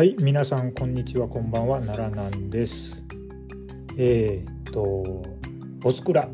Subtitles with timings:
[0.00, 3.04] はい、皆さんこんにちは、こんばんは、奈良なんです。
[3.98, 5.26] えーっと、
[5.80, 6.26] ボスクラ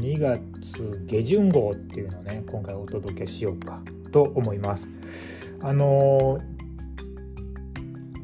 [0.00, 3.82] 2月下旬号っていうのをね、今回お届けしようか
[4.12, 5.54] と思います。
[5.60, 6.38] あの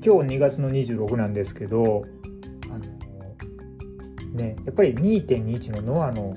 [0.02, 2.04] 今日2月の26なんですけど、
[2.70, 2.78] あの
[4.34, 6.34] ね、やっぱり2.21のノアの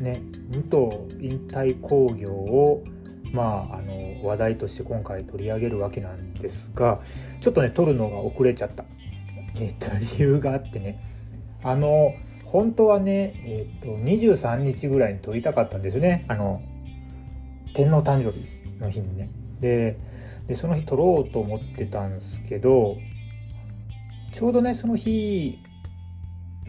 [0.00, 2.82] ね、武藤引退工業を
[3.34, 6.13] まあ、あの話題として今回取り上げるわけなんです
[6.44, 7.00] ですが
[7.40, 8.84] ちょっとね撮るのが遅れちゃった、
[9.56, 11.00] えー、と理由があってね。
[11.62, 16.26] あの本当はね、えー、と23日ぐらいに撮りたかったんですね。
[16.28, 16.60] あの
[17.74, 18.46] 天皇誕生日
[18.78, 19.30] の日にね。
[19.60, 19.98] で
[20.46, 22.98] でその日撮ろうと思ってたんですけど
[24.30, 25.58] ちょうどねその日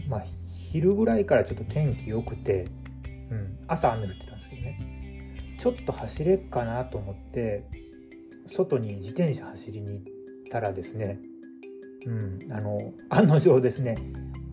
[0.07, 0.23] まあ
[0.71, 2.67] 昼ぐらいからちょっと天気良くて、
[3.29, 5.35] うん、朝雨降ってたんですけどね。
[5.57, 7.65] ちょっと走れっかなと思って
[8.47, 10.03] 外に自転車走りに行っ
[10.49, 11.19] たらですね、
[12.05, 13.97] うん、あの案の定ですね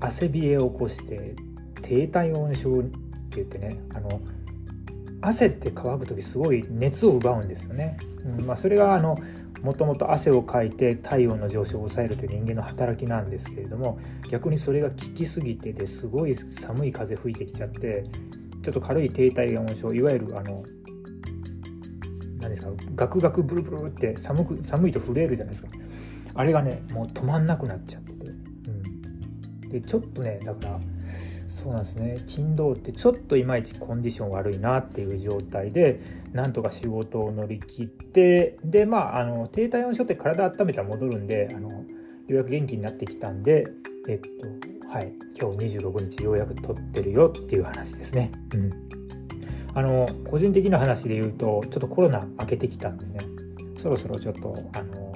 [0.00, 1.36] 汗冷えを起こして
[1.82, 2.90] 低体温症って
[3.36, 4.20] 言ってねあの
[5.20, 7.96] 汗って乾く時すごい熱を奪うんですよね。
[8.24, 9.16] うんまあ、それがあの
[9.62, 18.04] もともと汗をかいて体温の上昇を抑えるという人間の働きなんですけれども逆にそれが効きすぎてですごい寒い風吹いてきちゃって
[18.62, 20.64] ちょっと軽い低体温症いわゆるあの
[22.94, 25.68] ガクガクブルブルって寒く寒いと震えるじゃないですか。
[26.34, 28.12] あれがねもう止まんなくなっちゃって。
[28.12, 30.80] て、うん、でちょっとねだから
[31.48, 32.20] そうなんですね。
[32.26, 36.00] 勤労ってちょっといまいちコンディション悪いなっていう状態で
[36.32, 41.84] なんとか仕事を乗り切ってでまああの低体温症って体温めたら戻るんであのよ
[42.28, 43.66] うやく元気になってきたんで
[44.08, 44.28] えっと
[44.92, 45.14] はい。
[45.40, 48.30] 今日26日ようやく撮ってるよっていう話ですね。
[48.52, 48.91] うん。
[49.74, 53.20] あの個人的な話で言うとちょっとコロナ明けてきたんでね
[53.76, 55.12] そろそろちょっとあの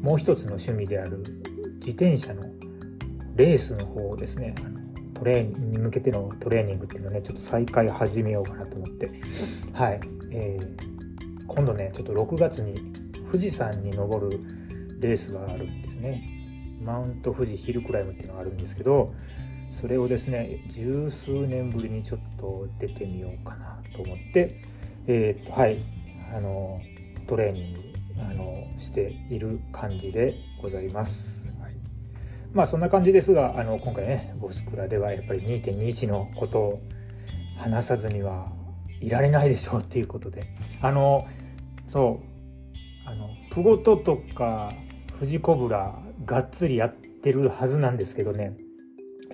[0.00, 1.18] もう一つの趣味である
[1.74, 2.42] 自転車の
[3.36, 4.54] レースの方をですね
[5.14, 9.10] トレーニングに向けてのトレーニングっていうのをねちょっと再開始めようかなと思って。
[9.74, 10.98] はい、えー
[11.48, 12.92] 今度ねちょっと6月に
[13.26, 14.38] 富士山に登る
[15.00, 16.22] レースがあるんですね。
[16.80, 19.12] マウント富士ヒルクライムっていうのがあるんですけど
[19.70, 24.62] それをですね十数年ぶりにちょっと出てみようかなと思って
[25.06, 25.78] えーっとはい
[26.34, 26.80] あの
[27.26, 27.80] トレーニング
[28.20, 31.48] あのしている感じでございます。
[31.60, 31.72] はい、
[32.52, 36.82] まあそんな感じですがあの今回ねボスクラではやっぱり2.21のことを
[37.56, 38.50] 話さずには
[39.00, 40.44] いられないでしょうっていうことで。
[40.80, 41.26] あの
[41.86, 44.74] そうあのプゴトとか
[45.12, 48.56] フジコブラがっつりやってるはずなんですけどね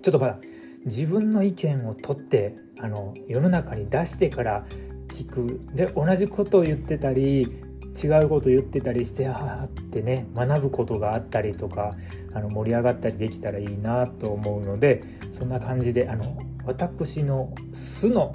[0.04, 0.38] ちょっとまだ
[0.84, 4.66] 自分の意見を取ってあの世の中に出してから
[5.08, 11.92] 聞くで同じことを言ってたり違うこと言ってたりしてあってね学ぶことがあったりとか
[12.34, 16.36] あの盛り上がったりできたらいいなと思うのでそんな感じであの
[16.66, 18.34] 私の素の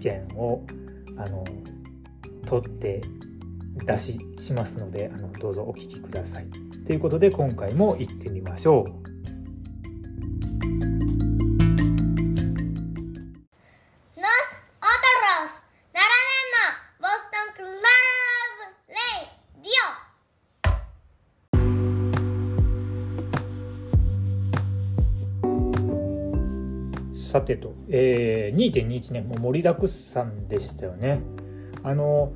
[0.00, 0.66] 意見を
[1.16, 1.44] あの
[2.44, 3.02] 取って
[3.86, 6.46] 出ししますのであのどうぞお聞きください。
[6.84, 9.11] ということで今回も行ってみましょう。
[27.32, 31.22] さてと、えー、2.21年もう盛りだくさんでしたよね。
[31.82, 32.34] あの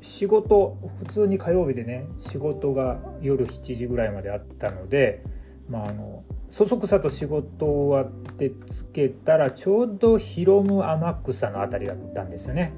[0.00, 5.22] 仕事普通に火曜日でね仕事が夜7時ぐらいまであったので、
[5.68, 12.72] まあ、あのそそくさと仕事終わってつけたらちょうどヒロム天草のあたりだったんですよね。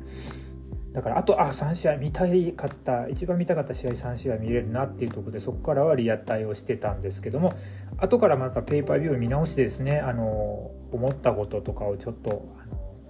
[0.95, 7.53] だからあとあ3試合見たいかった一番見たかった試合3試合見れるなっていうところでそこからはリアタイをしてたんですけども
[7.99, 12.49] 後からまたペーパービュー見直してですねあの思ったこととかをちょっと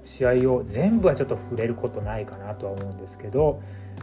[0.04, 3.62] 試合を全部はちょっと触れることないかなとは思うんですけど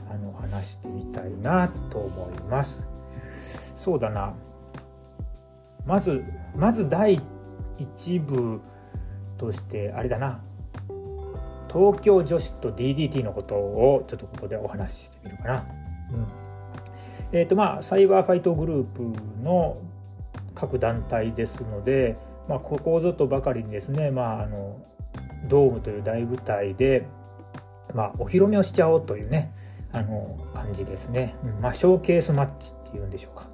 [0.10, 2.88] あの話してみたいなと思います。
[3.76, 4.34] そうだな
[5.86, 6.24] まず
[6.56, 7.22] まず第
[7.80, 8.62] 1部
[9.38, 10.40] としてあれだな。
[11.68, 15.66] 東京女子と DDT のことをちょっとここでお話ししてみるかな。
[16.12, 16.28] うん。
[17.32, 19.78] えーとまあ、サイバーファイトグループの
[20.54, 22.16] 各団体ですので、
[22.48, 24.80] まあ、ここぞとばかりにですね、まあ、あの
[25.48, 27.08] ドームという大舞台で、
[27.96, 29.52] まあ、お披露目をしちゃおうというね
[29.92, 33.48] あの感じですね、まあ、ショーケースマッチっていうんでしょうか、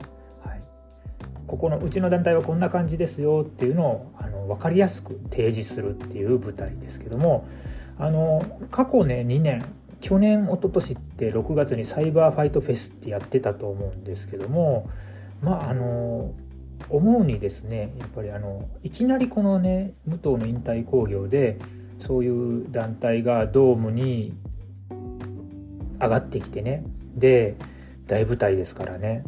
[1.49, 7.47] ここのうちの団体はこんな感じですよっていうのをあの分かりやすく提示するっていう舞台ですけども
[7.97, 9.65] あの過去ね2年
[9.99, 14.91] 去年一昨年って6月にサイバーファイトフェスってやってたと思うんですけども
[15.41, 16.35] まああの
[16.87, 21.57] 思うにですねやっぱりあのいきなりこのね武藤の引退興行で
[21.99, 24.37] そういう団体がドームに
[25.99, 26.83] 上がってきてね
[27.15, 27.55] で
[28.05, 29.23] 大舞台ですからね、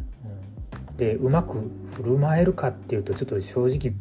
[1.02, 3.96] でうまく振る舞えるかっていうとちょっと正直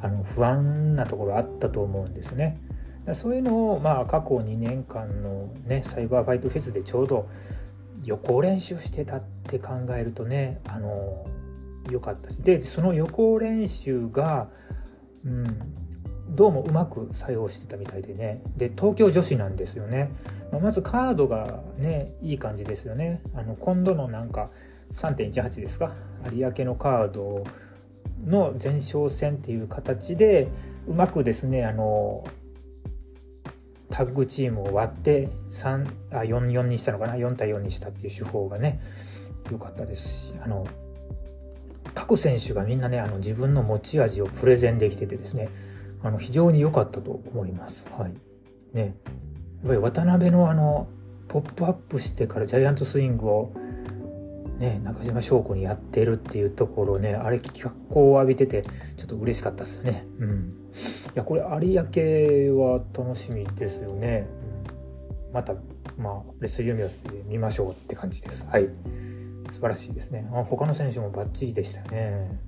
[0.00, 2.60] あの不安なところあったと思うんですね。
[3.12, 7.28] そういうのをまあ過去2年間のねサイバーファイトフェスでちょうど
[8.04, 11.26] 予行練習してたって考えるとねあの
[11.90, 12.40] 良かったし。
[12.40, 14.48] でその予行練習が、
[15.24, 15.46] うん、
[16.36, 18.44] どうもうまく作用してたみたいでね。
[18.56, 20.12] で東京女子なんですよね、
[20.52, 23.22] まあ、まずカードがねいい感じですよね。
[23.34, 24.50] あの今度のなんか
[24.92, 26.13] 3.18ですか。
[26.32, 27.44] 有明のカード
[28.24, 30.48] の前哨戦っていう形で
[30.86, 32.24] うまくですねあの
[33.90, 38.80] タッグチームを割って3あ44にしたのかな？4対4にしたっていう手法がね
[39.50, 40.66] 良かったですしあの
[41.94, 45.48] 各選手がみんなねあの自分の持ち味をプレゼンできててですね
[46.02, 47.86] あの非常に良かったと思います。
[47.96, 48.14] はい。
[48.74, 48.92] ね、やっ
[49.68, 50.86] ぱり渡辺のあの
[51.28, 53.54] ポップアップしてからジャイアントスイングを、
[54.58, 58.62] ね、中島翔子にやってるっていうところねあれ脚光を浴びてて
[58.96, 60.06] ちょっと嬉しかったですよね。
[60.18, 64.28] うん、いやこれ有明は楽しみですよね。
[65.28, 65.54] うん、また
[65.98, 68.46] まあレスリーミアスで見ましょうって感じです。
[68.46, 68.68] はい。
[69.52, 70.28] 素晴らしいですね。
[70.32, 72.40] あ他の選手もバッチリでしたよね。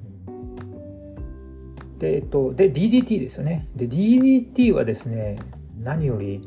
[1.98, 3.68] で、えっと、で、DDT ですよね。
[3.74, 5.38] で、DDT はですね、
[5.80, 6.40] 何より、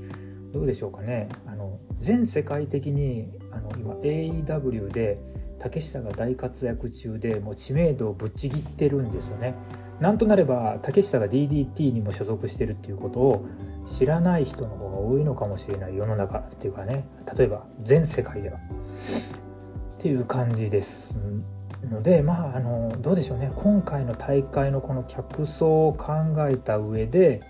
[0.53, 1.29] どうでしょうかね。
[1.47, 5.19] あの、全世界的に、あの、今、AEW で、
[5.59, 9.56] 竹下が大活躍中で、もう知名度をぶっちぎってるんですよね。
[10.00, 13.45] なんとなれば、竹下が DDT にも所属してるっていうことを
[13.85, 17.06] 知らない人の方が多いのかもしれない世の中っていうかね。
[17.38, 18.57] 例えば、全世界では。
[18.57, 21.17] っていう感じです。
[21.88, 26.13] のでまああのどうでしょうね今回の大会のこの客層を考
[26.50, 27.41] えた上で、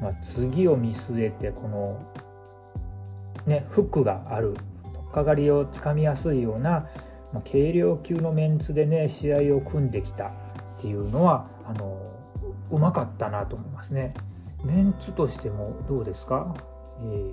[0.00, 2.12] まあ、次を見据えてこの
[3.46, 4.54] ねフックがある
[4.94, 6.88] 取っかかりをつかみやすいような、
[7.34, 10.30] まあ、軽量級のメンツでね試合を組んできたっ
[10.80, 12.00] ていうのはあの
[12.70, 14.14] うまかったなと思いますね。
[14.64, 16.54] メンツとしてもどうですか？
[17.00, 17.32] えー、え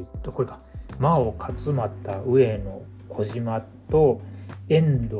[0.00, 0.60] ー、っとこれか。
[0.98, 3.60] 真央勝又上野小島
[3.90, 4.20] と
[4.68, 5.14] 遠藤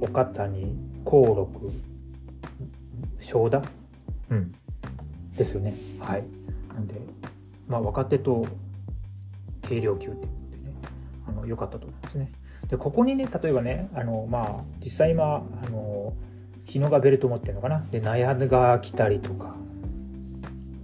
[0.00, 1.72] 岡谷幸六
[3.20, 3.62] 正田
[4.30, 4.52] うん。
[5.36, 5.74] ですよね。
[6.00, 6.24] はい。
[6.74, 6.94] なんで
[7.68, 8.44] まあ若手と
[9.62, 10.74] 軽量級っていうことでね
[11.28, 12.32] あの良かったと思いますね。
[12.72, 16.14] でここにね例えばねあのまあ実際今あの
[16.64, 17.84] 日野がベルト持ってるのかな？
[17.90, 19.54] で納屋が来たりとか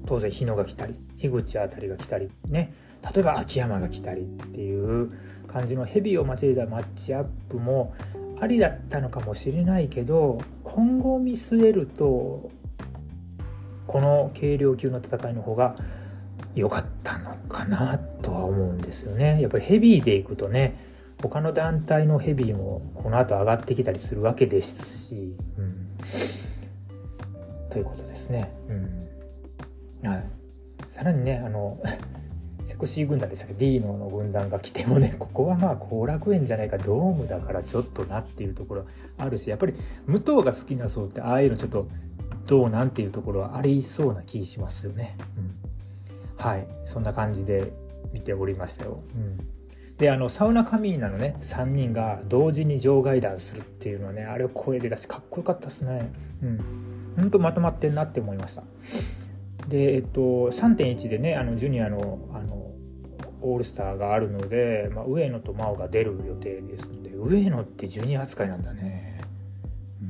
[0.05, 2.75] 当然日野が来たり樋口あたりが来たりね
[3.15, 5.13] 例えば秋山が来たりっていう
[5.47, 7.95] 感じのヘビーを交えたマッチアップも
[8.39, 12.51] ありだったのかもしれないけど今後見据えると
[13.87, 15.75] この軽量級の戦いの方が
[16.55, 19.41] 良かったのかなとは思うんですよね。
[19.41, 20.87] やっぱりヘビーでいくとね
[21.23, 25.89] 他の団体のヘビーもこの後上がってきたりするわけですし、うん、
[27.71, 28.53] ということですね。
[28.69, 29.09] うん、
[30.89, 31.81] さらにねあの
[32.63, 38.85] セクシー軍団でしたっけ？D のの軍団が来てもね ここはまあ後楽園じゃないかドームだからちょっとなっていうところ
[39.17, 39.75] あるしやっぱり
[40.07, 41.89] 武藤が好きな層ってああいうのちょっと
[42.47, 45.17] どうなんていうところはありそうな気しますよね。
[45.37, 46.67] うん、はい。
[46.87, 47.73] そんな感じで
[48.13, 49.01] 見ておりましたよ。
[49.15, 49.58] うん。
[49.99, 56.13] であのサウナカミーナのね3人が同時に場外弾するっていうのはねあれを声で出しかっこよかったですね。
[56.43, 57.15] うん。
[57.17, 58.63] ほんとまとまってんなって思いました。
[59.67, 62.71] で、えっと、3.1でねあのジュニアのあの
[63.41, 69.21] オールスターがあるので、まあ、上野と真央が出る予定ですので上野ってジュニア扱いなんだね、
[70.03, 70.09] うん。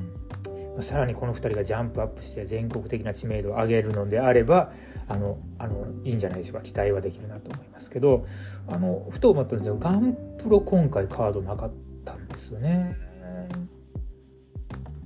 [0.73, 4.71] まあ、さらにこの2人がジャンプアップして全国的な知名度を上げるのであれば
[5.09, 6.61] あのあのいいんじゃないでしょうか。
[6.61, 8.25] 期待はできるなと思いますけど
[8.67, 11.71] あのふと思ったんですよガンプロ今回カードなかっ
[12.05, 12.95] たんですよね、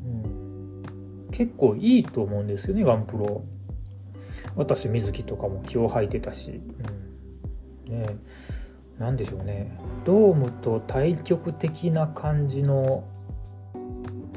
[0.05, 0.07] う
[1.27, 3.43] ん、結構いいと思うんですよねガンプロ。
[4.55, 6.61] 私水木とかも気を吐いてたし、
[7.87, 8.05] うん、ね。
[8.99, 9.75] 何でしょうね。
[10.05, 13.03] ドームと対極的な感じの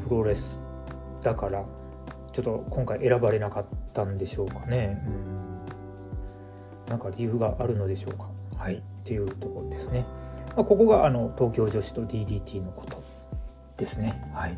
[0.09, 0.59] プロレス
[1.23, 1.65] だから
[2.33, 5.36] ちょっと今回選ばれなかったんでしょうかね、うん、
[6.89, 8.29] なんか理由があるのでしょうか？
[8.57, 8.77] はい。
[8.77, 10.05] っていうところですね、
[10.57, 13.03] まあ、ここがあの東京女子と DDT のこと
[13.77, 14.31] ですね。
[14.35, 14.57] はい。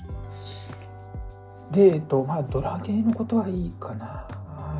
[1.72, 4.26] でえっとまあドラゲーのことはいいかな。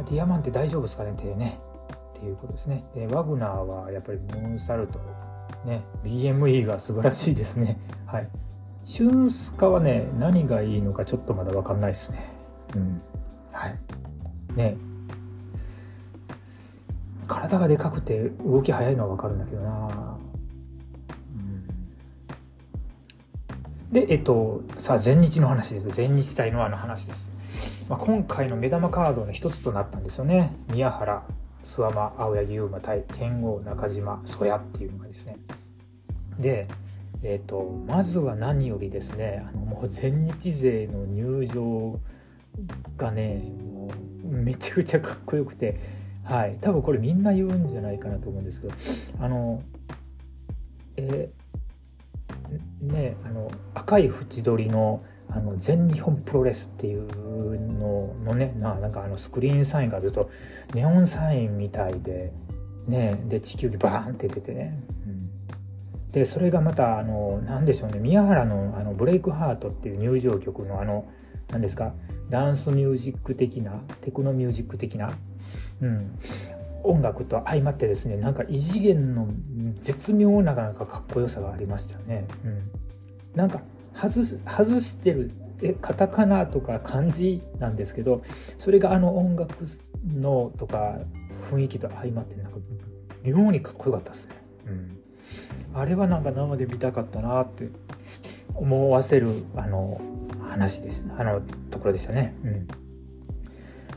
[0.08, 1.12] ディアマンって大丈夫ですかね？
[1.16, 1.58] 手ね。
[2.16, 2.84] っていうことですね。
[2.94, 4.98] でワグナーはやっぱりモンサルト
[5.64, 5.82] ね。
[6.04, 7.78] BME が素晴らしいですね。
[8.06, 8.28] はい。
[8.84, 12.30] シュンスカはね何がいいのかちょっとまだ分かんないですね。
[12.74, 13.02] うん。
[13.52, 13.78] はい。
[14.56, 14.76] ね
[17.28, 20.18] 体がでかくて動き速いのは分かるんだけどな、
[23.90, 25.88] うん、でえっとさあ全日の話です。
[25.90, 27.30] 全日対のあの話です、
[27.88, 30.52] まあ、今回の目玉カードの一つとなったんですよね。
[30.72, 31.22] 宮原
[31.62, 35.36] 諏訪間青柳優馬対剣王中島曽谷っていうのがですね。
[36.38, 36.66] で
[37.20, 41.98] えーと、まずは何よりですねあのもう全日勢の入場
[42.96, 43.42] がね
[43.72, 43.90] も
[44.24, 45.80] うめちゃくちゃかっこよくて、
[46.28, 48.74] はい、多分これみんな言うんじゃないかなと思うんですけど
[49.20, 49.62] あの
[50.96, 51.30] え、
[52.82, 57.06] ねあの赤い縁取りのあの全日本プロレスっていう
[57.78, 60.30] ののねななんかあのスクリーンサインがずっと
[60.74, 62.32] ネオンサインみたいで
[62.86, 65.30] ねで地球儀バーンって出てね、うん。
[66.12, 71.06] でそれがまたあの何でしょうね宮原のあのブレイクハートっていう入場曲のあの
[71.50, 71.92] 何ですか
[72.30, 75.12] ダンスミュージック的なテクノミュージック的な、
[75.80, 76.18] うん、
[76.82, 79.28] 音楽と相まってですねなんか異次元の
[79.78, 82.26] 絶妙ななんかかっこよさがありましたね。
[82.44, 82.70] うん、
[83.34, 83.60] なんか
[83.94, 85.30] 外す外してる
[85.62, 88.22] えカタカナとか漢字なんですけど
[88.58, 89.64] それがあの音楽
[90.06, 90.98] のとか
[91.50, 92.58] 雰囲気と相まってなんか
[93.22, 94.34] 妙にかっこよかったですね。
[94.66, 94.98] うん
[95.74, 97.68] あれはなんか生で見たかったなって
[98.54, 100.00] 思わせるあの
[100.48, 102.34] 話ですあのところでしたね。
[102.42, 102.68] うん、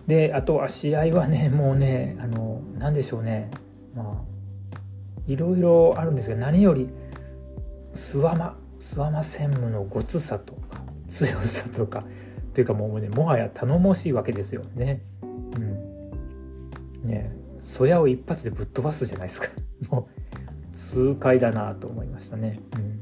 [0.08, 3.52] であとは試合はね もうねあの何でしょうね
[3.96, 4.32] まあ
[5.28, 6.90] いろいろあるんですけど何より
[7.94, 12.04] 諏訪間諏訪間専務のごつさとか強さとか
[12.54, 15.02] というかもうねもはや頼もしいわけですよね。
[15.24, 19.48] うん、ねそやを一発でぶっ飛ばすじゃないですか。
[19.90, 20.22] もう
[20.74, 22.60] 痛快だなと思いましたね。
[22.76, 23.02] うん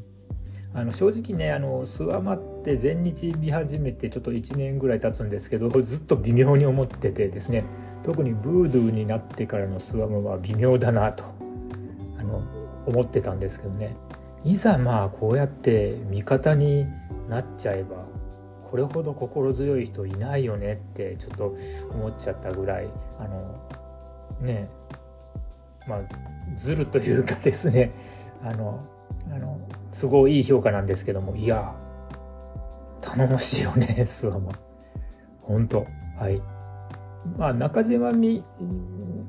[0.73, 7.63] あの正直ねあの諏訪間って全日見始めてちょっと1年ぐらい経つんですけどずっと微妙に思っててですね
[8.03, 11.25] 特にブードゥーになってからの諏訪間は微妙だなと
[12.17, 12.43] あの
[12.85, 13.95] 思ってたんですけどね。
[14.43, 16.87] いざまあこうやって味方に
[17.27, 18.05] なっちゃえば
[18.69, 21.55] これほど心強い人いないよねってちょっと
[21.91, 22.87] 思っちゃったぐらい
[23.19, 23.59] あの
[24.39, 24.69] ね
[25.87, 25.99] まあ
[26.55, 27.91] ずるというかですね
[28.43, 28.79] あの
[29.33, 29.59] あの
[29.91, 31.75] 都合いい評価なんですけどもいや
[33.15, 34.51] 頼もしいよねスワマ
[35.41, 35.87] 本当。
[36.17, 36.41] はい。
[37.37, 38.43] まあ中島み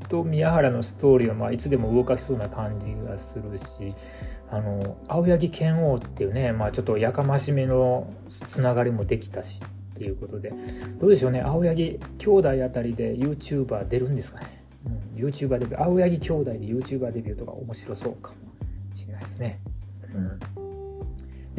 [0.09, 3.95] と宮原のストーリーはまあいつでも動かしそうな感じがするし
[4.51, 9.61] あの青柳剣王っていうねまあちょっとやかましめのつながりもできたし
[9.95, 10.53] っていうことで。
[11.01, 14.65] どうでしょうね青柳兄弟あたりで YouTuber 出るんですかね。
[14.87, 15.83] うん、YouTuber デビュー。
[15.83, 18.37] 青柳兄弟で YouTuber デビューとか面白そうかも
[18.95, 19.61] しれないですね。
[20.15, 20.39] うん、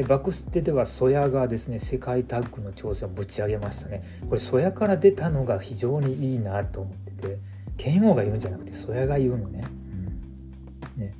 [0.01, 4.03] でバクステではソヤがですね世界タッグの挑戦をぶち上げましたね。
[4.27, 7.38] これソヤから出たのが非常にいいなと思ってて
[7.77, 9.63] 剣王が言うんじゃなくてソヤが言うのね。
[10.96, 11.13] うん、ね。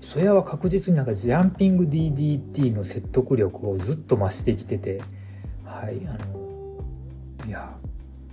[0.00, 5.00] ソヤは確実になんかジャンピング DDT の説得力をずっと増してきてて
[5.64, 7.72] はいあのいや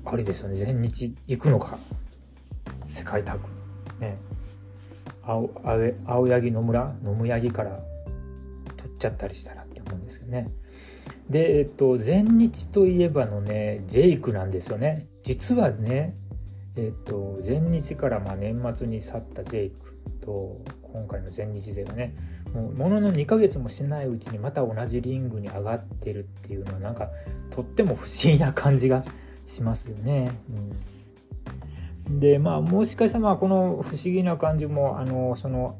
[0.03, 0.55] ありですよね。
[0.55, 1.77] 全日行くのか。
[2.87, 3.43] 世界タッグ。
[3.99, 4.17] ね。
[5.21, 5.51] 青
[6.07, 7.79] 青柳野村野村柳から
[8.77, 9.64] 取っちゃったりしたら。
[9.85, 10.49] って思うんですけどね。
[11.29, 15.07] でえっと全日といえばのねジェイクなんですよね。
[15.23, 16.15] 実はね
[16.75, 22.15] えっと全日からまあ年末に去ったジェイクと今回の全日勢がね
[22.53, 27.09] もうものの2ヶ月もしないうちにまた同じリングに上がってるっていうのはなんか
[27.49, 29.03] とっても不思議な感じが
[29.45, 30.31] しますよね。
[32.07, 32.19] うん。
[32.19, 35.77] でまあもしかしたらまあこの不思議な感じもあのその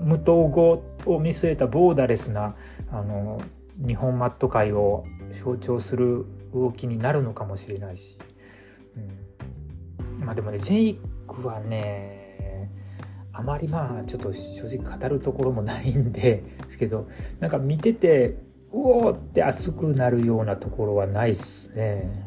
[0.00, 2.54] 無統合を見据えたボーダレスな
[2.90, 3.40] あの
[3.78, 8.18] 日本マット界を象徴する動きになるのかもしれないし、
[8.96, 12.70] うん、まあでもねジェイクはね
[13.32, 18.36] あまりまあちょっと正直語るところもないんでですけどなんか見てて
[18.72, 22.26] うおーって熱くなるようなところはないっすね。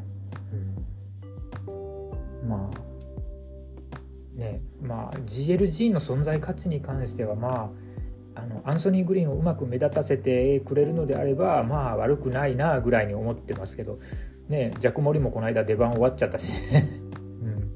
[2.48, 2.82] まあ
[4.40, 7.81] ねまあ、GLG の存在価値に関してはまあ
[8.42, 14.00] あのアンソニー・グリーンをうまく目立たせてくれるのであればまあ悪くないなぐらいに思ってますけど、
[14.50, 16.50] ね、ジャク・モリもこの間出番終わっちゃったし、
[17.44, 17.72] うん、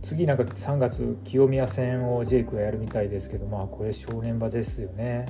[0.00, 5.26] 次なんか3月清宮戦をジェイクがやるみたいですけどまあこれ正念場ですよね、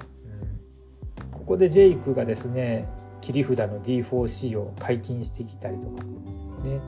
[1.25, 2.87] うん、ここでジェイクがですね
[3.21, 6.05] 切り札の D4C を解禁してきたりとか
[6.65, 6.79] ね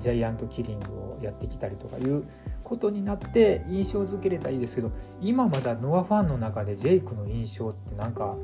[0.00, 2.24] ジャイアントキリングをやってきたりとかいう
[2.70, 8.36] ことになって印象付けれたらいいですけど今まだノアファンの中でジェイクの印象ってなんか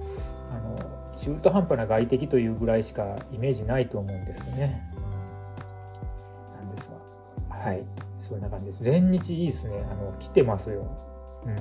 [0.51, 4.83] あの中途半端な外敵というぐらいしかイメージないと思うんですよね。
[6.59, 6.91] なんです
[7.49, 7.87] がはい
[8.19, 8.83] そんな感じです。
[8.83, 10.89] 全日いいですねあの来てますよ。
[11.47, 11.57] うん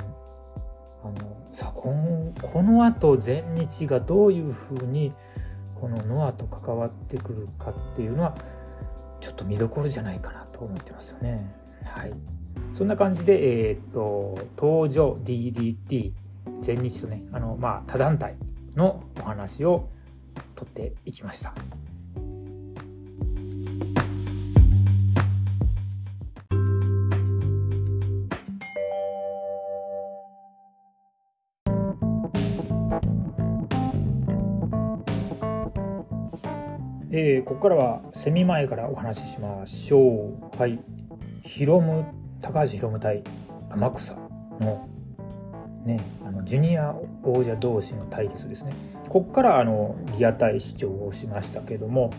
[1.03, 5.13] あのさこのこのあと全日がどういうふうに
[5.75, 8.35] このノアと関わってくるかっていうのは
[9.21, 11.53] ちょっと見どころじゃないかなと思ってますよね。
[11.83, 12.13] はい、
[12.73, 16.11] そんな感じで、えー、っと登場 DDT
[16.61, 18.35] 全日とねあの、まあ、他団体
[18.75, 19.89] のお話を
[20.55, 21.53] 取っていきました。
[37.17, 40.57] えー、ここからはセミ前からお話ししましょう。
[40.57, 40.77] はい。
[41.45, 42.03] ヒロム、
[42.45, 43.23] 高橋ヒロム対
[43.71, 44.13] 天草
[44.59, 44.87] の
[45.83, 48.73] ね、あのジュニア王者同士の対決ですね。
[49.09, 52.11] ここからあのリアタイ視聴をしましたけども、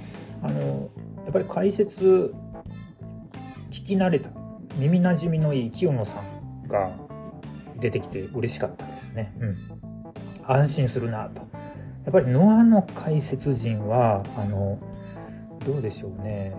[0.43, 0.91] あの
[1.25, 2.35] やっぱり解説
[3.71, 4.31] 聞き慣れた
[4.77, 6.91] 耳なじみのいい清野さんが
[7.79, 9.33] 出てきて嬉しかったですね。
[9.41, 9.57] うん。
[10.45, 11.43] 安心するなと。
[12.05, 14.79] やっぱりノアの解説陣はあの
[15.65, 16.53] どうでしょうね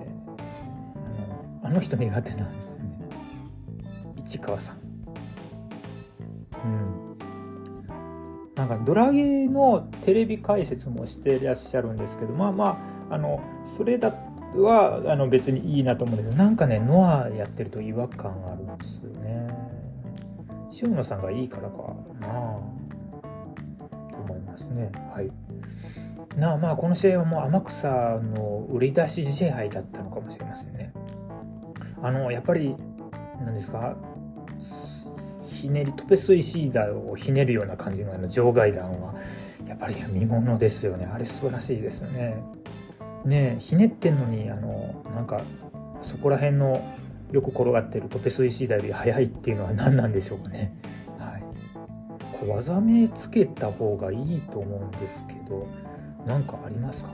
[1.61, 2.96] あのあの人苦手なんですよね
[4.27, 4.77] 市川さん
[6.65, 7.17] うん
[8.55, 12.77] なんかドラゲーのテレビ解説もしてらっしゃるんですけどまあま
[13.09, 14.13] ああのそれだ
[14.55, 19.47] はあの別にいいなと思うんだけどなんかねノアやってると違和感あるんですよね
[20.81, 21.77] 塩野さんがいいからか
[22.19, 22.87] なあ
[24.57, 24.91] ですね。
[25.13, 25.31] はい。
[26.35, 30.91] なあまあこの試合はもう天草の売り出し支配だったのかもしれませんね。
[32.01, 32.75] あのやっぱり
[33.39, 33.95] 何ですか
[35.47, 39.15] ひねりトペスイシーダーをひねるような感じのあの場外弾は
[39.67, 42.41] やっぱり見ものですよねあれ素晴らしいですよね。
[43.25, 45.41] ねひねってんのにあのなんか
[46.01, 46.81] そこら辺の
[47.31, 50.73] よく転がってるトペスイシーダーより速いっていうのは何なんでしょうかね
[51.17, 51.43] はい。
[52.47, 55.67] 技名つけた方がいいと思うんですけど
[56.25, 57.11] 何かありますか、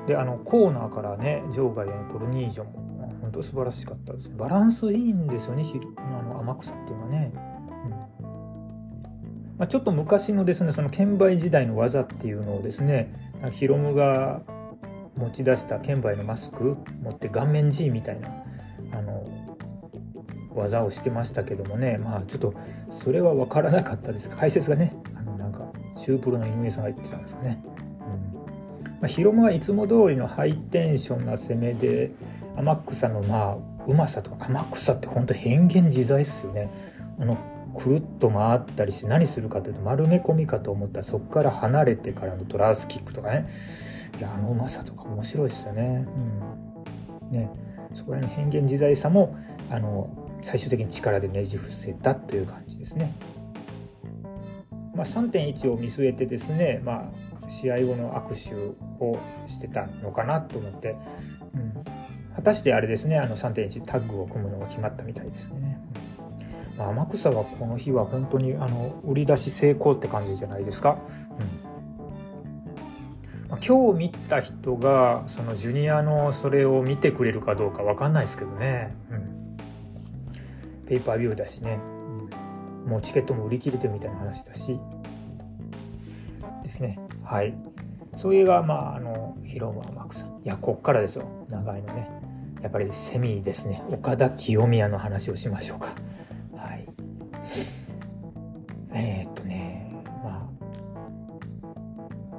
[0.00, 2.91] うん、であのコーナーからね場外へのトルニージョも
[3.32, 4.30] 本当素晴らしかったです。
[4.36, 5.64] バランスいいんですよね
[5.96, 7.32] あの天草っていうのはね、
[8.20, 8.26] うん。
[9.56, 14.42] まあ、ちょっと昔のですねその剣売時代の技っていうのをですねヒロムが
[15.16, 18.28] 持ち出した剣売のマスク持って顔面 G みたいな
[18.92, 19.24] あの
[20.54, 21.96] 技をしてましたけどもね。
[21.96, 22.54] まあちょっと
[22.90, 24.28] それは分からなかったです。
[24.28, 28.84] 解説がねあのなんかシュープロの井上さんが言ってたんですかね、うん。
[28.84, 32.10] まあ、ヒロムはいつも通りのハイテンションな攻めで
[32.56, 36.70] 天草のまあうまさとか天草って本当変幻自在っすよね。
[37.18, 37.36] あの
[37.74, 43.48] くるっと回ったりして何するかというと丸め込みかと思ったらそこから離れてからのドラースキックとかね。
[44.18, 46.06] いやあのうまさとか面白いですよね,、
[47.30, 47.50] うん、ね。
[47.94, 49.36] そこら辺の変幻自在さも
[49.70, 50.10] あの
[50.42, 53.14] 最終的に力でねじ伏せたという感じですね。
[54.94, 57.10] まあ、3.1を見据えてですね、ま
[57.46, 58.54] あ、試合後の握手
[59.02, 60.96] をしてたのかなと思って、
[61.54, 61.84] うん、
[62.34, 65.78] 果たしてあれですねあの3.1タッグを組むのが決まったみたいですね。
[66.76, 70.98] まあ、天草はこの日は本当にあの売り出し成功って感じじゃないですか。
[71.38, 71.42] う
[73.46, 73.50] ん。
[73.50, 78.94] まあ、今日見た人がそのジュニアのそれを見てくれるかどうか分かんないですけどね。
[79.10, 79.56] うん。
[80.88, 81.78] ペーパービューだしね、
[82.84, 84.78] うん、もうチケットも売り切れてるみたいな話だし。
[86.64, 86.98] ですね。
[87.22, 87.54] はい。
[88.16, 91.26] そういうがまああのヒロム天草いやこっからですよ。
[91.48, 92.21] 長いのね。
[92.62, 93.82] やっぱりセミですね。
[93.90, 95.94] 岡田清宮の話をしましょうか。
[96.56, 96.86] はい。
[98.94, 100.48] えー、っとねま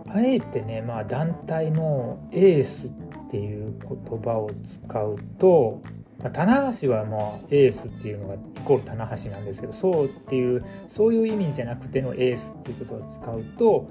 [0.07, 2.91] ああえてねまあ団体のエースっ
[3.29, 5.81] ていう言葉を使うと
[6.23, 13.89] まあ、棚橋はもうエースっていうのがイコール棚橋なんですけどそうっていうそういう意味じゃなくてのエースっていうことを使うと、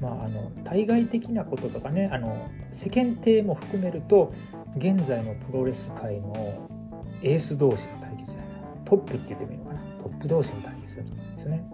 [0.00, 4.32] まあ、あの対外的なこととかねあの世間体も含めると
[4.76, 6.68] 現在のプロレス界の
[7.22, 8.38] エース同士の対決
[8.84, 11.04] トップって言ってもいいのかなトップ同士の対決で
[11.38, 11.64] すね。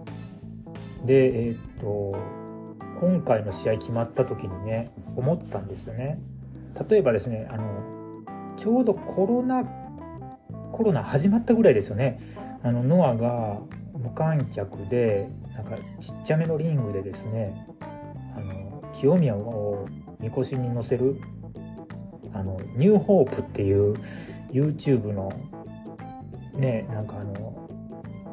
[1.05, 2.15] でえー、っと
[2.99, 6.19] 今回の試合決まった時にね思ったんですよね。
[6.89, 7.63] 例えばですねあの
[8.55, 9.63] ちょうどコロナ
[10.71, 12.19] コロナ始まったぐらいですよね
[12.63, 13.59] あのノアが
[13.97, 17.67] 無観客でなんかちっちゃめのリングでですね
[18.35, 19.87] あの清宮を
[20.19, 21.19] みこしに乗せる
[22.33, 23.95] あのニューホープっていう
[24.51, 25.31] YouTube の
[26.53, 27.69] ねなんかあの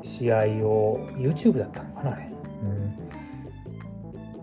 [0.02, 2.30] 試合を YouTube だったのかなあれ、
[2.62, 3.08] うん、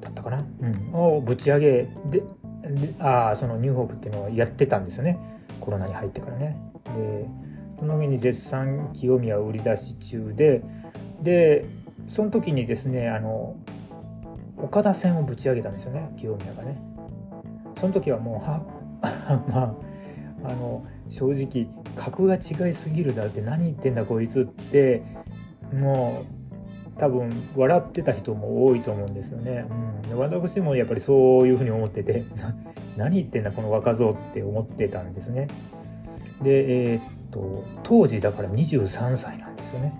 [0.02, 2.24] だったかな、うん、をぶち上げで
[2.74, 5.20] でああそのニューホープっていうのをやってたんですよね。
[5.60, 6.58] コロナに入ってからね。
[6.96, 7.28] で
[7.80, 10.64] その上に絶賛清宮売り出し中で
[11.22, 11.66] で
[12.08, 13.56] その時にですねあの
[14.58, 16.12] 岡田戦をぶち上げたんですよね。
[16.18, 16.80] 清宮がね。
[17.78, 18.66] その時はもうは
[19.50, 19.76] まあ
[20.44, 25.02] あの正直格が違いすぎるだって何言ってんだこいつって
[25.74, 29.66] もう多分笑ってた人も多いと思うんですよね、
[30.12, 32.24] うん、私もやっぱりそういうふうに思ってて
[32.96, 35.48] 何言ってんだこの若造って思ってたんですね。
[36.42, 39.94] でえー、っと当時だから23歳なんですよね。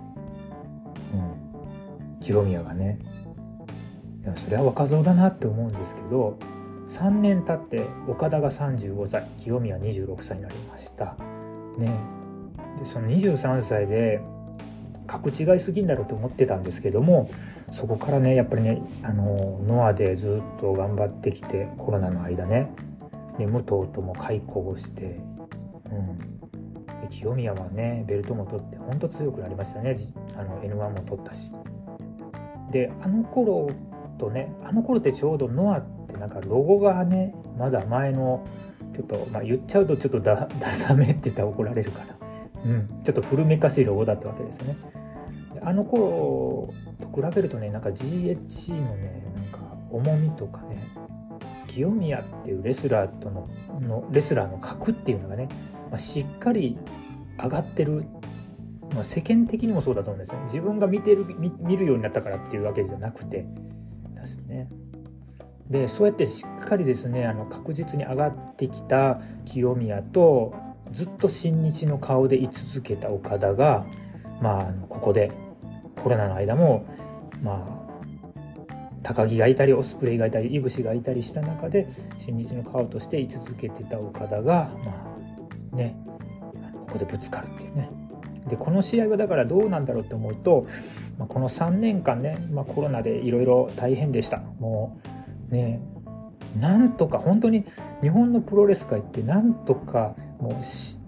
[1.12, 2.20] うん。
[2.20, 2.98] 清宮がね。
[4.24, 6.38] いやそれは若造だなって思うんですけど
[6.88, 11.16] 3年経って岡田が35歳清宮26歳になりました。
[11.78, 11.98] ね。
[12.78, 14.20] でその23歳で
[15.06, 17.30] 格違いすぎんだろうと思ってたんですけども
[17.70, 22.70] そこからねやっぱりねあのノアでずっと頑張ってきてコロナの間ね
[23.38, 25.20] で武藤とも開校して、
[25.90, 26.18] うん、
[27.00, 29.96] で清宮はねベルトも取ってほんと強くなりましたね。
[30.36, 31.50] あの N1 も取ったし。
[32.70, 33.70] であの頃
[34.16, 38.44] とねあの頃ってちょうどノアってなんかロゴがねまだ前の
[38.94, 42.16] ちょっと、まあ、言っちゃうとちょっとダ ダサめって言ったら怒られるかな、
[42.64, 44.76] うん、ちょっと古めかしいロゴだったわけですね。
[45.62, 50.88] あの頃と比べるとねなんか GHC のねなんか重みとかね
[51.66, 53.48] 清宮っていうレスラーとの
[53.80, 55.48] のレスラーの格っていうのがね、
[55.90, 56.78] まあ、しっかり
[57.42, 58.04] 上がってる、
[58.94, 63.46] まあ、世間的にもそうだと思うんですね自分が見てる見るようになったからっていうわけじゃなくて。
[64.26, 64.68] ですね。
[65.70, 70.54] でそうやってしっかりですねあの確実に上がってきた清宮と
[70.92, 73.84] ずっと新日の顔で居続けた岡田が
[74.40, 75.32] まあここで
[76.00, 76.86] コロナの間も
[77.42, 77.86] まあ
[79.02, 85.16] 高木がいたりオスプレイがいたりいぶしがいたりした中で新日の顔として居続けてた岡田がま
[85.72, 85.96] あね
[86.86, 88.05] ここでぶつかるっていうね。
[88.48, 90.66] でこの試合はだからどうなんだろうって思うと、
[91.18, 95.00] まあ、この3年間ね、まあ、コロナでいろいろ大変でしたも
[95.50, 95.80] うね
[96.60, 97.64] なんとか本当に
[98.02, 100.64] 日本のプロレス界ってなんとかもう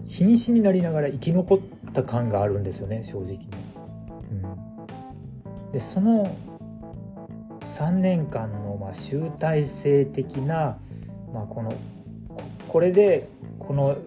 [0.07, 1.59] 瀕死になりながら生き残っ
[1.93, 3.49] た感があるんですよね正直に。
[4.31, 6.35] うん、でその
[7.61, 10.77] 3年間のまあ集大成的な、
[11.33, 11.73] まあ、この
[12.67, 13.97] これでこの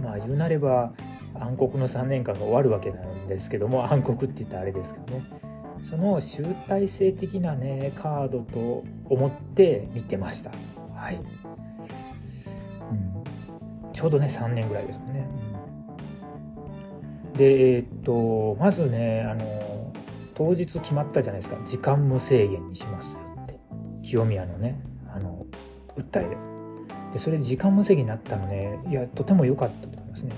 [0.00, 0.92] まあ言うなれば
[1.40, 5.22] 暗黒の3年間が終わるわけなんですけども暗黒って言ったらあれですけどね。
[5.82, 10.50] その集大成的なねカードと思って見てました。
[10.94, 11.18] はい、う
[13.88, 15.28] ん、ちょうどね3年ぐらいですもんね、
[17.36, 19.92] でえー、っとまずねあの
[20.34, 21.56] 当日決まったじゃないですか。
[21.64, 23.58] 時間無制限にしますって。
[24.02, 24.80] 清宮のね
[25.14, 25.46] あの
[25.96, 26.36] 訴えで。
[27.12, 30.32] でそれ時間無制限になったのねいやとても良かったと思いますね。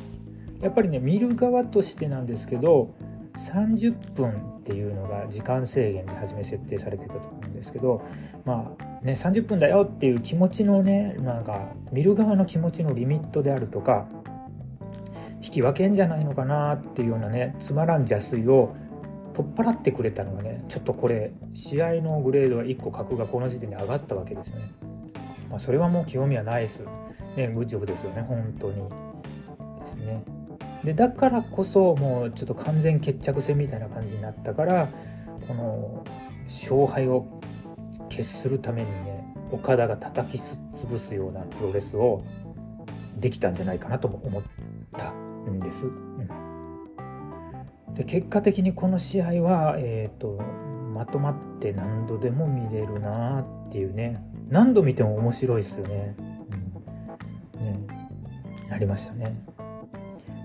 [0.61, 2.95] やっぱりね見る側としてなんですけど
[3.39, 8.03] 30分っていうのが時間制限で初め設定されてたと思うんですけど
[8.45, 14.07] まあね30分だよっていう気持ちのねなんか見る側の気持ちのリミットであるとか
[15.43, 18.77] 引き分けんじゃないのかなっていうようなねつまらん邪推を
[19.33, 24.73] 取っ払ってくれたのがねちょっとこれ試合のグレードは1個格がこの時点で上がったわけですね。
[25.49, 26.85] まあ、それはもう清宮ナイス、
[27.37, 28.77] ね、グッジョブですよね本当に
[29.81, 30.23] ですね。
[30.85, 34.89] でだからこそもうちょっと完全決着戦みたいな感じになったから
[35.47, 36.05] この
[36.45, 37.27] 勝敗を
[38.09, 42.25] 決するためにね岡田が叩き潰すようなプロレスを
[43.17, 44.43] できたんじゃないかなとも思っ
[44.97, 45.87] たんです。
[45.87, 46.29] うん、
[47.95, 50.41] で結果的にこの試合は、えーと、
[50.95, 56.17] まとまって何度でも見れるなっていうね何度見ても面白いですよね。
[57.59, 57.87] うん、ね
[58.69, 59.37] なりましたね。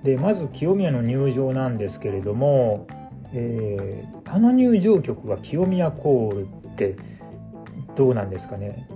[0.06, 2.86] でまず清宮の入場なんですけれども、
[3.34, 6.96] えー、あの入場曲は清宮コールって
[7.96, 8.88] どうなんですかね？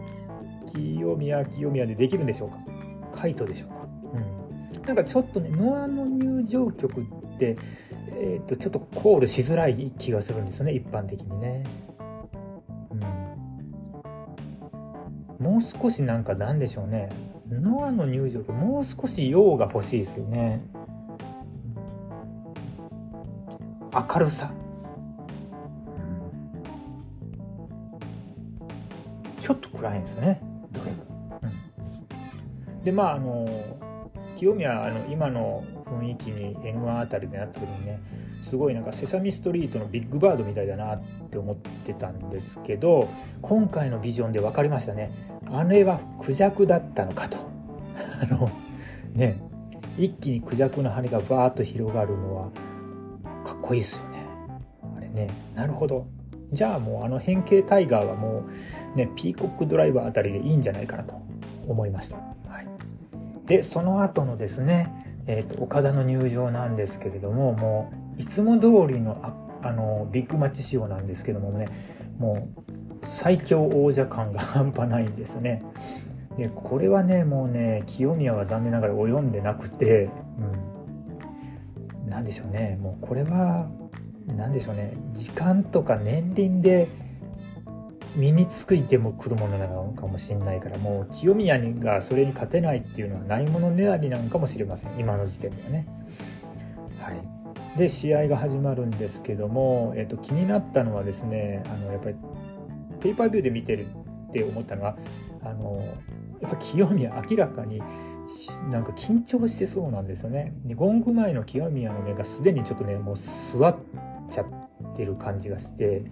[0.72, 2.58] 清宮清宮でできるんでしょうか？
[3.22, 3.76] カイトでしょうか、
[4.76, 7.06] うん、なんかちょっとねノアの入場曲っ
[7.40, 7.58] て、
[8.12, 11.64] えー、とちょっとコールしづらい気がするんですね一般的にね、
[15.40, 17.10] うん、もう少しなんかなんでしょうね。
[17.50, 20.62] ノアの入場曲もう少し用が欲しいですよね。
[23.94, 24.52] 明るさ、
[29.40, 30.42] ちょっと暗いんですね。
[30.72, 31.42] どれも、
[32.84, 33.48] でまああの
[34.36, 38.00] 清宮あの今の雰囲気に N1 あたりでなった時にね
[38.42, 43.10] すごいなんかセサミストリートのビッグバードみたいだなって思ってたんですけど
[43.42, 45.12] 今回のビジョンで分かりましたね。
[45.52, 47.38] あれはクジャクだったのかと。
[48.22, 48.50] あの
[49.14, 49.42] ね
[49.98, 52.50] 一気にクジャクの羽がバーッと広がるのは
[53.70, 54.26] こいいですよね。
[54.98, 55.30] あれね。
[55.56, 56.08] なるほど。
[56.52, 58.44] じゃあもうあの変形タイガーはも
[58.96, 61.14] うねピーコックドライバーあたりでいいんじゃないかなと
[61.68, 62.24] 思いました、は
[62.62, 71.68] い、でその後のですね、えーと、岡田の入場なんですけれどももういつも通りのああのビッグマッチ仕様なんですけどもね
[72.18, 72.50] も
[73.04, 75.64] う最強王者感が半端ないんですね。
[76.36, 80.69] でこれはねもうね清宮は残念ながら及んでなくて、うん、
[82.20, 82.78] 何でしょうね。
[82.82, 83.70] もうこれは
[84.28, 84.92] 何でしょうね。
[85.14, 86.90] 時間とか年輪で
[88.14, 95.00] 身につくいても来るものなのかもしれないからもう清宮がそれに勝てないっていうのはないものねだりなのかもしれません。
[95.00, 95.88] 今の時点ではね。
[97.00, 102.16] はい、で試合が始まるんですけども、えっと、気になったのはですねあのやっぱり
[103.00, 104.98] ペーパービューで見てるって思ったのは
[105.42, 105.98] あの
[106.42, 107.82] やっぱ清宮明らかに
[108.70, 110.54] なんか緊張してそうなんですよね。
[110.66, 113.76] でゴング前の清宮の目がすでにちょっとねもう座っ
[114.30, 116.04] ちゃってる感じがして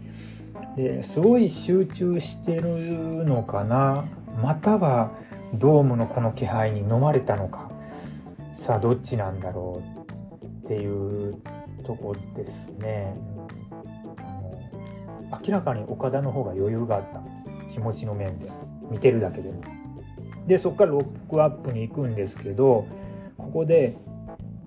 [0.75, 2.63] ですごい集中してる
[3.25, 4.05] のかな？
[4.41, 5.11] または
[5.53, 7.69] ドームのこの気配に飲まれたのか
[8.53, 9.83] さあどっちなんだろ
[10.41, 11.41] うっていう
[11.85, 13.15] とこですね。
[14.17, 14.21] あ
[15.31, 17.21] の明らかに岡田の方が余裕があった
[17.71, 18.49] 気持ちの面で
[18.89, 19.61] 見てるだけでも。
[20.47, 22.87] でそこからロックアップに行くんですけど
[23.37, 23.97] ここで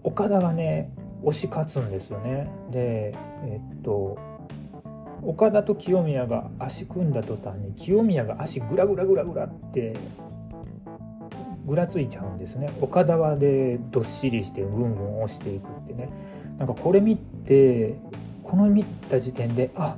[0.03, 2.51] 岡田がね押し勝つんですよね。
[2.71, 3.15] で
[3.45, 4.19] えっと
[5.23, 9.95] 岡田と清宮が足組んだ途端に清宮が足グラグラグラグラって
[11.67, 16.09] ぐらついちゃうんですね岡田はでどっしりしてぐんぐん押していくってね
[16.59, 17.99] なんかこれ見て
[18.43, 19.97] この見た時点であ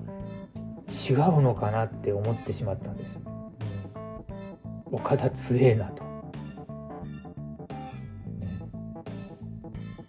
[0.89, 3.32] 違うのかなって思ってしまったんですよ。
[4.93, 6.11] 岡田強えなと、ね、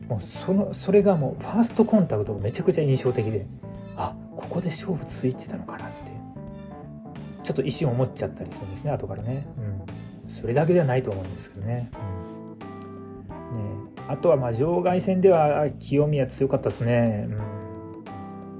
[0.07, 3.47] もうそのそれがもうファーストコンタクトがめちゃくちゃ印象的で
[3.97, 6.13] あここで勝負ついてたのかなって。
[7.43, 9.61] ちょっと一瞬思っちゃったりするんですね後からね、う
[10.25, 11.89] ん、それだけではないと思うんですけどね,、
[13.51, 14.01] うん、ね。
[14.07, 17.27] あとはまあ場外戦では清宮強かったですね、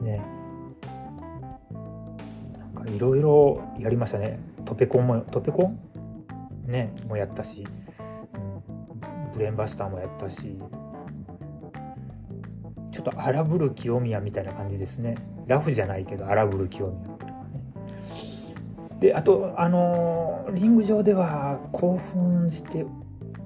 [0.02, 0.22] うん、ね。
[2.76, 4.38] なんかいろいろやりましたね。
[4.66, 5.80] トペコンもトペコン？
[6.66, 7.66] ねもやったし、
[8.36, 10.60] うん、ブレンバスターもやったし
[12.92, 15.16] ちょっと荒ぶる清宮みたいな感じですね。
[15.48, 17.18] ラフじゃないけど荒ぶる清宮
[19.00, 22.86] であとあのリング上では興奮して、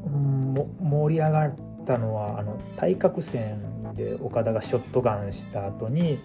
[0.05, 6.19] うん、盛り上がったのはあの対角線で岡田がショットガンした後に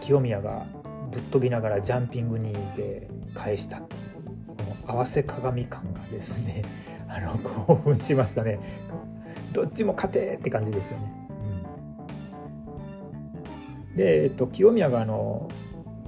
[0.00, 0.66] 清宮が
[1.12, 4.01] ぶっ飛びながらジャンピング2で返したっていう。
[4.92, 6.62] 合わせ鏡感がですね
[7.08, 8.58] あの興奮しましたね。
[9.52, 11.12] どっちも勝てって感じですよね、
[13.90, 15.50] うん、で、えっと、清宮があの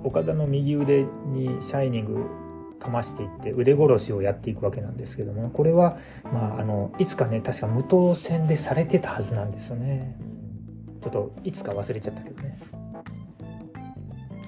[0.03, 2.25] 岡田の右腕にシャイニング
[2.79, 10.16] かましていって腕殺しをやっていくわけなんですけどもこれは、まあ、あのいつかね確か無刀戦でされてたはずなんですよね。
[11.03, 12.59] ちょっといつか忘れちゃったけどね。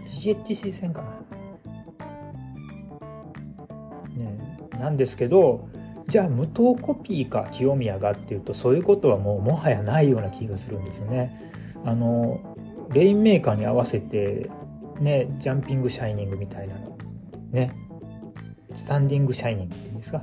[0.07, 1.15] GHC 戦かな。
[4.87, 5.68] なんですけど
[6.09, 11.53] じゃあ無糖コピーか清宮がっていうとそういうことはもうもはやないような気がするんですよね。
[11.85, 12.40] あの
[12.92, 14.49] レインメーカーに合わせて
[15.01, 16.96] ねジャンピングシャイニングみたいなの
[17.51, 17.72] ね
[18.75, 20.22] スタンディングシャイニングっていうんですか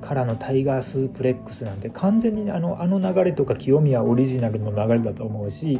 [0.00, 5.78] からのタイガースープレックスなんて完全にあのあの流れとか清宮オリジナルの流れだと思うし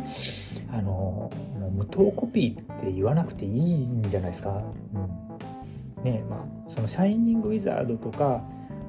[0.70, 1.30] あの
[1.72, 4.50] 無糖コピーって言わなくていいんじゃないですか。
[4.50, 5.17] うん
[6.04, 8.44] ねまあ、そのシャイニングウィザードとか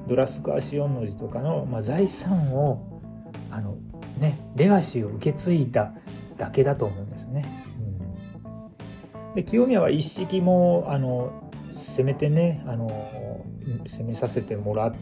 [0.06, 3.02] ドラスコアシオンの字とかの、まあ、財産を
[3.50, 3.76] あの、
[4.18, 5.92] ね、レガシーを受け継いだ
[6.36, 7.66] だけだと思うんですね。
[9.34, 13.44] で清宮は一式もあの攻めてねあの
[13.86, 14.94] 攻めさせてもらっ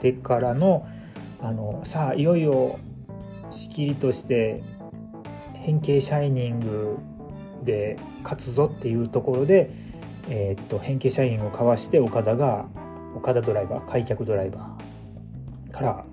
[0.00, 0.86] てからの
[1.40, 2.78] あのさあいよいよ
[3.50, 4.62] 仕切りとして
[5.54, 6.98] 変形シャイニング
[7.62, 9.70] で勝つぞっていうところで
[10.28, 12.66] えー、っと変形社員をかわして岡田が
[13.14, 16.04] 岡田ドライバー開脚ドライバーから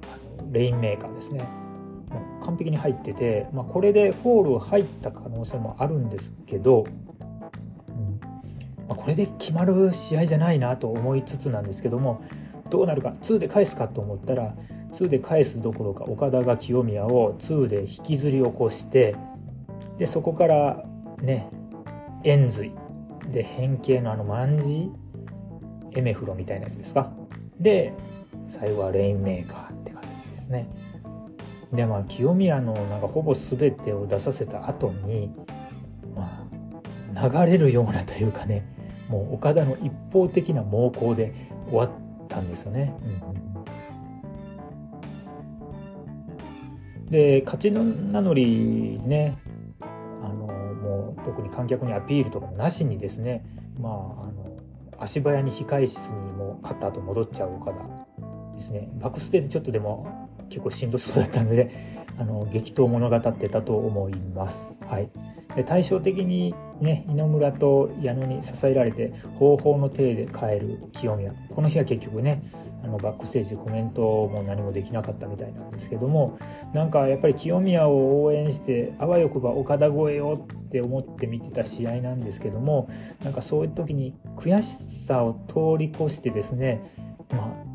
[0.52, 1.48] レインメーカーですね。
[2.44, 6.86] 完璧に入ってて、まあ、これでフォール入った可能性もあるんですけど、
[7.90, 8.20] うん。
[8.88, 12.24] まあ、これで決まる試合じゃないなと思いつつなんですけども
[12.70, 14.56] どうなるか2で返すかと思ったら
[14.94, 19.16] 2で返すどころかオカダが清宮を2で引きずり起こして
[19.98, 20.86] でそこから
[21.22, 21.50] ね
[22.24, 22.72] 延髄
[23.32, 24.90] で変形のあの卍
[25.94, 27.12] エメフロみたいなやつですか？
[27.60, 27.94] で
[28.48, 30.70] 最後はレインメーカーって形ですね。
[31.74, 35.32] でまあ清宮のなんかほぼ全てを出させた後に
[36.16, 36.48] ま
[37.16, 38.66] あ流れるようなというかね
[39.10, 41.34] もう岡田の一方的な猛攻で
[41.70, 41.90] 終わっ
[42.28, 42.94] たんですよね。
[46.98, 49.38] うん、で勝ちの名乗りね
[51.26, 53.44] 特に観客にアピールとかもなしにですね
[53.80, 53.96] まああ
[54.28, 54.58] の
[55.00, 57.84] 足早に控え室にも勝った後戻っちゃう岡田
[58.56, 58.88] ですね。
[58.94, 61.70] バックステでちょっとでも結構しんどそうだったので
[62.18, 64.78] あの激闘物語ってたと思います。
[64.88, 65.10] はい、
[65.56, 71.34] で対照的にね稲村と矢野に支えられて方法の体で帰る清宮。
[71.54, 72.42] この日は結局ね
[72.86, 76.38] あのバックステージコメントも何もできなかったみたいなんですけども
[76.74, 82.88] なんかやっぱり清宮を応援してあわよくば岡田超えよって思って見てた試合なんですけども
[83.24, 86.82] なんかそういう時に悔しさを通り越してですね
[87.32, 87.66] まあ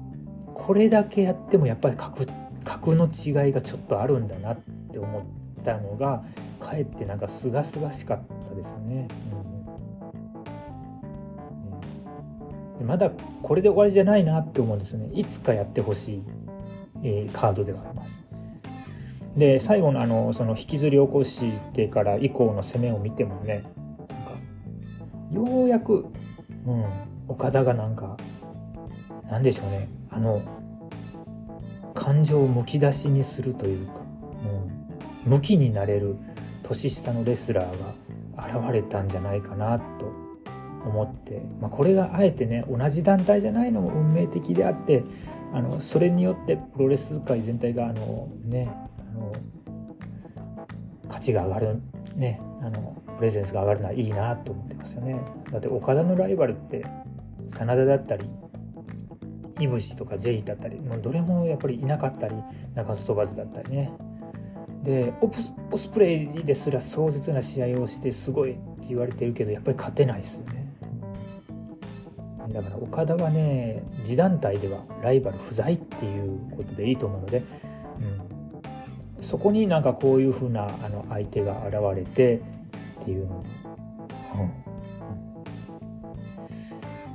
[0.54, 2.28] これだけやってもやっぱり格
[2.64, 4.56] 格の違いがちょっとあるんだなっ
[4.92, 5.20] て思
[5.60, 6.22] ったのが
[6.60, 9.08] かえってなんか清々しかったですね。
[9.32, 9.49] うん、
[12.84, 13.10] まだ
[13.42, 15.10] これで終わりじゃないなって思うんですね。
[15.12, 16.22] いつかやってほしい、
[17.02, 18.24] えー、カードではあります。
[19.36, 23.64] で最後のあのその引きずり起こしてから以降の攻めを見てもね
[24.08, 26.06] なんかようやく、
[26.66, 26.84] うん、
[27.28, 28.16] 岡田がなんか
[29.30, 30.42] なんでしょうねあの
[31.94, 34.00] 感情をむき出しにするというか、
[35.24, 36.16] うん、向きになれる
[36.62, 39.99] 年下のレスラーが現れたんじゃないかなと
[40.84, 45.04] 思って、まあ、これがあえてね同じ団体じゃないのも運命的であって
[45.52, 49.32] あのそれによってプロレス界全体があのねあの
[51.08, 51.82] 価値が上がる
[52.14, 55.20] ねあのプレゼンスが上がるのはいいなと思ってますよね。
[55.50, 56.84] だって岡田のライバルって
[57.48, 58.28] 真田だったり
[59.58, 62.34] いぶしとか J だったりもうどれもやっぱりいなかったり
[62.74, 63.92] 中津飛ばずだったりね。
[64.82, 65.12] で
[65.70, 70.59] オスプレイですら壮絶な試合をしてすごいって言われてるけどやっぱり勝てないですよね。
[72.52, 77.42] だから岡田はね次団体ではライバル不在っていうことでいいと思うので、
[79.18, 82.42] うん、そこになんかこういうふうなあの相手が現れて
[83.00, 83.44] っていうの、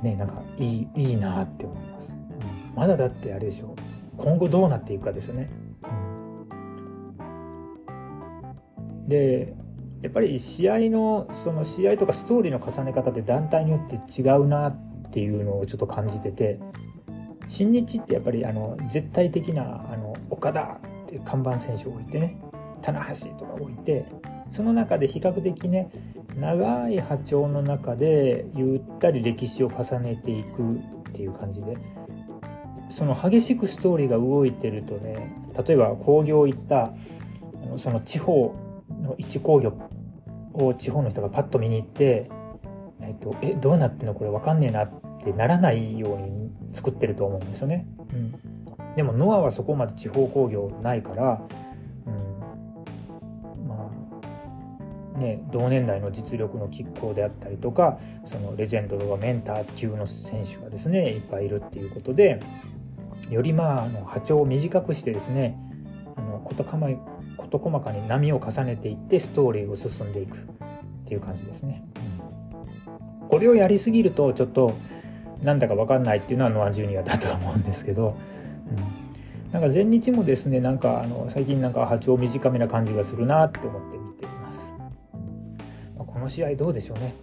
[0.00, 2.16] ん、ねなんかいいいいなって思います。
[2.74, 3.74] まだだってあれでしょ。
[4.16, 5.50] 今後どうなっていくかですよね。
[9.06, 9.54] で
[10.02, 16.60] やっぱり試合のその試合とかストーリーの重ね方って団体によって違うなっていうのをちょっと感じてて
[17.46, 22.38] 新日ってやっぱりあの絶対的なあの岡田って看板選手を置いてね
[22.82, 24.04] 棚橋とか置いて
[24.50, 25.90] その中で比較的ね
[26.36, 30.74] 長い波長の中でゆったり歴史を重ねていく
[31.08, 31.78] っていう感じで
[32.90, 35.32] その激しくストーリーが動いてるとね
[35.66, 36.92] 例えば工業行った
[37.76, 38.54] その地方
[38.90, 39.72] の一工業
[40.52, 42.30] を地方の人がパッと見に行って
[43.00, 47.86] えっと、えどうなってんのこれ分かんねえなってってならないように作ってると思うんですよね。
[48.12, 51.42] うん、でもノアはそこまで地方工業ないから、
[52.06, 52.10] う
[53.60, 53.90] ん、ま
[55.16, 62.40] あね同年代の実力の拮抗であったりとかそのレジェンドとかメンター級の選手がですねいっぱいいるっていうことで
[63.28, 65.58] よりまああの波長を短くしてですね
[66.14, 70.40] あの事事細かに波を重ねていってストーリーを進んでいくっ
[71.06, 71.84] ていう感じですね。
[73.22, 74.74] うん、これをやりすぎるとちょっと
[75.42, 78.16] なんだか分かんないっていうのはノア・ジュニアだと思うんですけど、
[78.68, 84.72] うん、なんか前日もですねなんかあの最近なんか波長短めな感じがするなって思って見ています。
[85.96, 87.14] まあ、この試合どうでしょうね。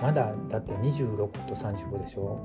[0.00, 2.40] まだだって26と35でしょ、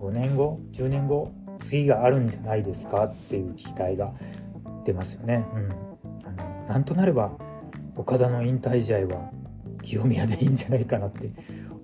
[0.00, 1.32] うん、5年後？10年後？
[1.58, 4.12] 次があるんじゃないですかっていう期待が
[4.84, 5.44] 出ますよね。
[5.54, 5.70] うん、
[6.24, 7.32] あのなんとなれば
[7.96, 9.30] 岡田の引退試合は
[9.82, 11.30] 清宮でいいんじゃないかなって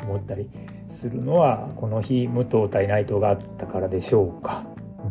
[0.02, 0.48] 思ったり
[0.92, 4.64] するのはこの日武藤対内藤があったからでしょうか。
[5.02, 5.08] う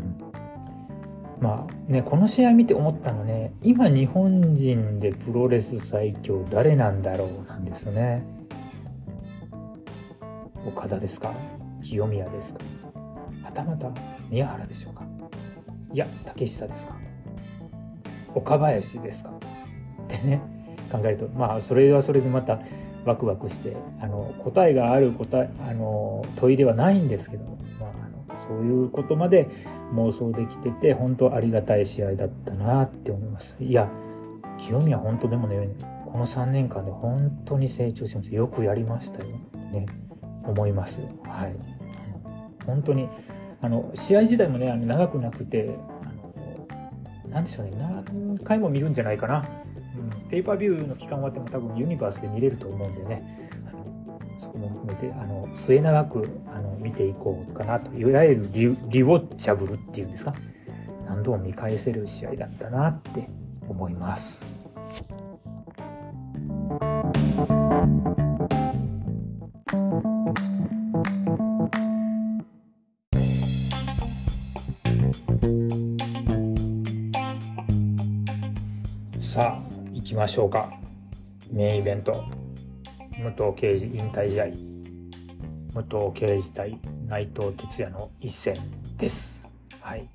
[1.41, 8.23] ん、まあねこの試合見て思ったのね今日本人でプロレス最強誰なんだろうなんですよね。
[10.65, 11.33] 岡田ですか？
[11.81, 12.59] 清宮ですか？
[13.43, 13.89] はたまた
[14.29, 15.03] 宮原でしょうか？
[15.91, 16.95] いや竹下ですか？
[18.35, 19.31] 岡林ですか？
[19.31, 19.33] っ
[20.07, 20.39] てね
[20.91, 22.59] 考えるとまあそれはそれでまた
[23.05, 27.45] ワクワクしてあの答えがある答えあの問いではないんですけど、
[27.79, 29.49] まあ、あのそういうことまで
[29.93, 33.55] 妄想できてて本当ありがたい試合だったなって思います。
[33.59, 33.89] いや
[34.57, 35.69] 清宮本当でもね
[36.05, 38.35] この3年間で本当に成長しました。
[38.35, 39.27] よくやりましたよ。
[39.71, 39.85] ね
[40.43, 41.55] 思いますはい。
[42.65, 43.07] 本当に
[43.61, 45.75] あの試合自体もねあの長くなくて
[47.29, 47.71] 何でしょうね。
[47.77, 49.45] 何回も見るんじゃないかな、
[49.97, 53.49] うん、ペーパービューの期間終わっても多分ユニバースで見れると思うんでね。
[54.37, 60.33] そこも含めてあの末永くあの見ていこうかなといわゆるリリウォッチャブルっていうんですか。
[61.07, 63.29] 何度も見返せる試合だったなって
[63.67, 64.47] 思います。
[79.19, 79.70] さあ
[80.01, 80.73] 行きましょうか。
[81.51, 82.25] メインイベント。
[83.19, 84.45] 武藤敬司引退試合。
[85.79, 88.57] 武藤敬司対内藤哲也の一戦
[88.97, 89.47] です。
[89.79, 90.09] はい。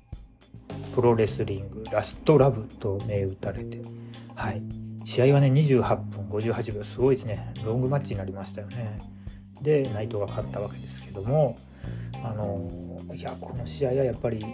[0.93, 3.81] プロレスリングラストラブと銘打たれて。
[4.35, 4.61] はい。
[5.05, 6.83] 試合はね28分58秒。
[6.83, 7.53] すごいですね。
[7.63, 8.99] ロングマッチになりましたよね。
[9.61, 11.57] で内藤が勝ったわけですけども。
[12.25, 12.69] あの
[13.15, 14.45] いやこの試合はやっぱり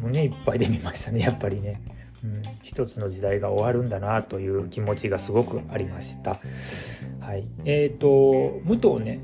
[0.00, 1.18] 胸いっぱいで見ましたね。
[1.18, 1.95] やっぱりね。
[2.24, 6.40] うん、一つの時代が終わるんだなという気持ちがすごくありました。
[7.20, 9.20] はい、えっ、ー、と武藤ね、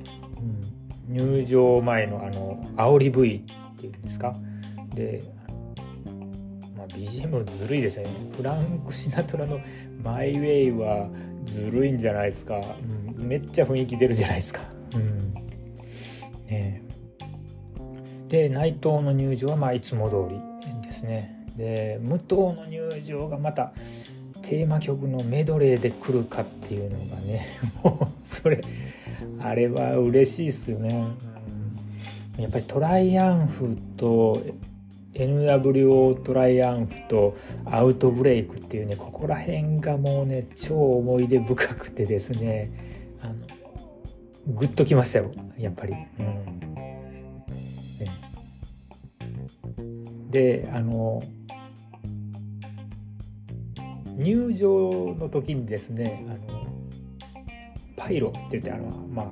[1.09, 4.34] うん、入場前のあの煽り V っていうんですか？
[4.95, 5.22] で、
[6.76, 9.61] まあ、BGM ずるいですよねフランク・シナトラの
[10.05, 11.09] 「マイ・ウェイ」は
[11.47, 12.61] ずるいんじゃないですか、
[13.18, 14.61] うん、めっちゃ雰囲気出るじゃないですか。
[14.95, 15.34] うん
[16.47, 16.82] ね、
[18.28, 20.38] で内藤の入場はまあいつも通り
[20.82, 21.41] ですね。
[21.57, 23.72] で武藤の入場がまた
[24.42, 28.61] テーマ曲のメドレーで来るかっていうのがね もうそれ
[29.38, 31.07] あれは嬉しいっすよね、
[32.38, 34.40] やっぱりトライアンフと
[35.14, 42.70] NWO トライアンフとアウトブレイクっていうねここら辺がもうね超思い出深くてですね
[43.20, 43.34] あの
[44.55, 45.94] グッときましたよやっぱり。
[46.18, 46.62] うん。
[50.30, 51.22] であの
[54.16, 56.66] 入場の時にですねあの
[57.96, 59.26] パイロって言ってあの、まあ、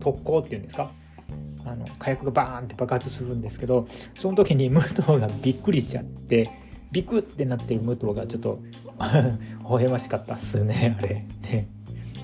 [0.00, 0.92] 特攻っていうんですか？
[1.64, 6.50] あの火薬がバーンって爆発するんですけどその時に武藤がびっくりしちゃって
[6.90, 8.60] ビクってなってる武藤がちょっと
[9.00, 11.08] 微笑ましかったっすねあれ。
[11.50, 11.68] ね、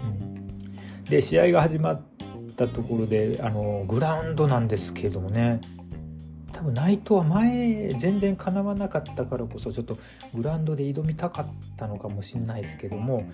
[0.05, 2.03] うん、で試合が始まっ
[2.57, 5.61] たところであのグラウンドなんですけどもね
[6.59, 9.96] 多分内藤は前全然かなわなかったからこそちょっと
[10.34, 11.46] グラウンドで挑みたかっ
[11.76, 13.30] たのかもしれないですけども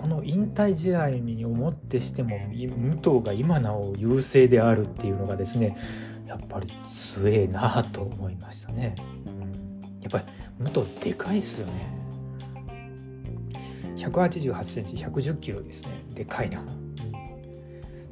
[0.00, 5.76] この引退試合に思ってしても武藤が今なお優勢であるっていうのがですね
[6.24, 8.94] やっぱり強えなと思いましたね。
[10.02, 10.24] やっぱり
[10.60, 11.90] 武藤でかいっすよね。
[13.96, 16.04] 188センチ110キロですね。
[16.14, 16.62] でかいな。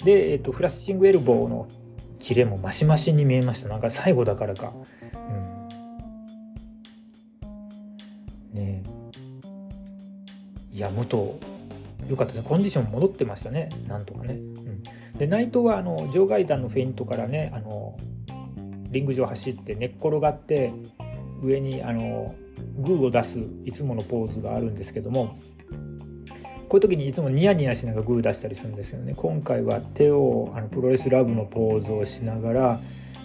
[0.02, 1.68] で、えっと、フラッシングエルボーの
[2.26, 3.68] キレもマシマシに見えました。
[3.68, 4.72] なんか最後だからか。
[8.52, 8.52] うん。
[8.52, 8.82] ね
[10.72, 11.16] いや武藤
[12.10, 12.42] よかったです。
[12.42, 13.68] コンディション戻ってましたね。
[13.86, 17.96] なんとかね、うん、で内藤はあの場外弾のフェイントからねあの
[18.90, 20.72] リング上走って寝っ転がって
[21.44, 22.34] 上にあの
[22.76, 25.38] グーを出すいつものポーズがあるんですけども
[26.68, 32.80] こういう時にいつもニヤニヤしながらグー出したりするんですよね今回は手をあのプロレスラブのポーズをしながら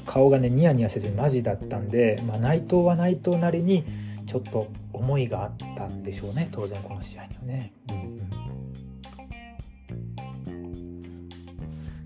[0.06, 3.84] 顔がねニヤニヤせずにマジだったんで、まあ、内藤は内藤なりに
[4.28, 7.74] ちょっと思いがあったんでしょうね当然この試合にはね。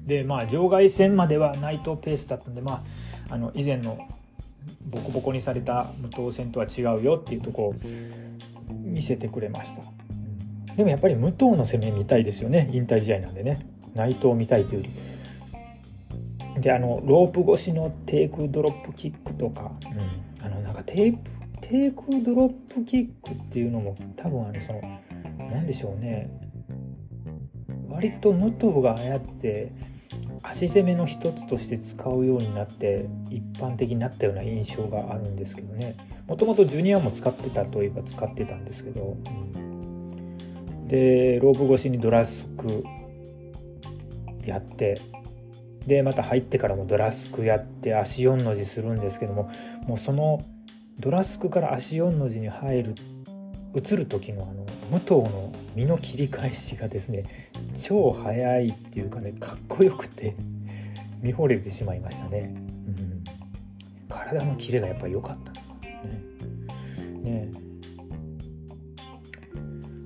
[0.05, 2.83] でまあ場外戦までは内藤ペースだったんでま
[3.29, 3.97] ああの以前の
[4.85, 7.75] ボコボコにされた無党戦とは違うよっていうとこを
[8.69, 9.81] 見せてくれました。
[10.75, 12.69] でもやっぱり武藤の攻め見たいですよね。
[12.71, 13.65] 引退試合なんでね。
[13.93, 14.89] 内藤見たいというよ
[16.55, 16.61] り。
[16.61, 21.29] であのロープ越しのテイクドロップキックとか、うん、あのなんかテープ
[21.61, 24.81] テイクドロップキックっていうのも多分あのその
[25.51, 26.29] 何でしょうね。
[27.89, 29.71] 割と武藤がああやって
[30.43, 35.95] 足攻めの一つとして使うようになって一般的になったような印象があるんですけどね。
[36.27, 39.17] もともとジュニアも使ってたといえば使ってたんですけど、
[39.57, 39.64] うん
[40.87, 42.83] でロープ越しにドラスク
[44.45, 45.01] やって
[45.87, 49.51] でまた入ってからもドラスクやって足4の字するんですけども
[49.87, 50.43] もうその
[50.99, 52.95] ドラスクから足4の字に入る
[53.75, 60.35] 移る時のあの武藤の身の切り返しがですね超速いっていうかねかっこよくて
[61.21, 63.23] 見惚れてしまいましたね、うん、
[64.07, 66.31] 体のキレがやっぱり良かったのかね。
[67.21, 67.64] ね。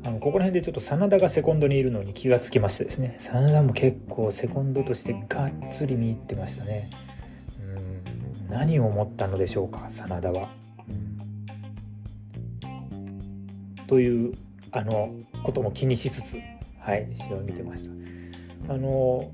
[0.06, 3.18] あのここら辺でちょっと真田がセコンドにいるのに気がつきましてですね。
[3.20, 6.90] 真田も結構セコンドとしてがっつり見入ってましたね。
[8.48, 8.54] うん。
[8.54, 10.50] 何を思ったのでしょうか真田は。
[13.88, 14.34] という
[14.72, 16.40] あのことも気にしつつ、
[16.80, 17.90] はい、試合を見てまし
[18.68, 18.74] た。
[18.74, 19.32] あの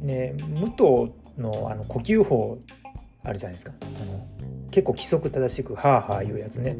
[0.00, 2.58] ね武藤のあの呼吸法
[3.24, 3.72] あるじゃないですか。
[3.82, 4.26] あの
[4.70, 6.76] 結構規則正しく「はあはあ」言うやつね、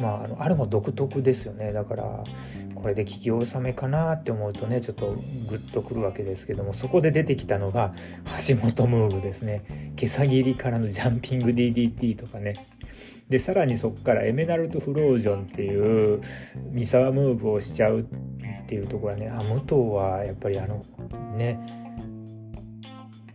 [0.00, 1.72] まああのあれも独特ですよね。
[1.72, 2.24] だから
[2.74, 5.12] これで聞き納めかなって思うとねちょっと
[5.48, 7.94] グッとくるわけですけどもそこで出てきたのが
[8.46, 9.92] 橋本ムーブですね。
[9.96, 12.68] 毛さ切りからのジャンピング DDT とかね。
[13.28, 16.20] でさらにそこからエメラルドフロージョンっていう
[16.72, 18.04] 三沢ムーブをしちゃうっ
[18.66, 20.84] ていうところはねあ武藤はやっぱりあの
[21.36, 21.58] ね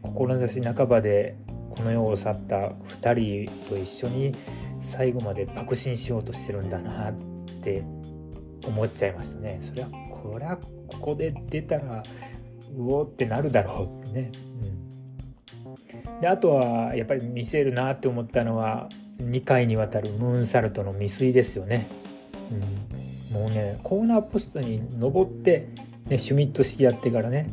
[0.04, 1.38] 志半ばで
[1.72, 2.56] この世を去った
[3.02, 4.36] 2人と一緒に
[4.82, 7.14] 最後まで爆心しようとしてるんだなっ
[7.64, 7.84] て
[8.66, 9.58] 思っちゃいましたね。
[9.62, 10.58] それはこれは
[10.88, 12.04] ここで出たら
[12.78, 14.32] うおってなるだろうってね。
[16.06, 21.88] うん、であとはやっぱり見せるなって思ったのは2回にわたるムーンサルトの未遂ですよね。
[23.32, 25.68] うん、もうねコーナーポストに登って、
[26.08, 27.50] ね、シュミット式やってからね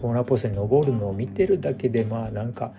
[0.00, 2.72] コーナーポストに登るのを見てるだけでまあなんか、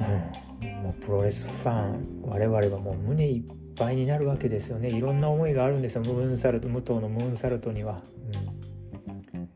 [0.00, 0.49] うん、
[0.92, 3.42] プロレスファン我々はもう胸いっ
[3.76, 4.88] ぱいになるわけですよね。
[4.88, 6.02] いろんな思いがあるんですよ。
[6.02, 8.02] ムーンサルト武藤のムーンサルトには。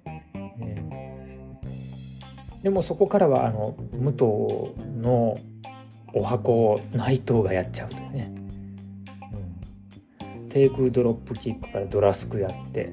[0.06, 0.66] うん。
[0.66, 0.84] ね、
[2.62, 4.22] でもそこからはあの武藤
[5.00, 5.38] の
[6.12, 8.32] お箱を内藤がやっちゃうというね、
[10.40, 12.92] うん、テイクドロップキックからドラスクやって。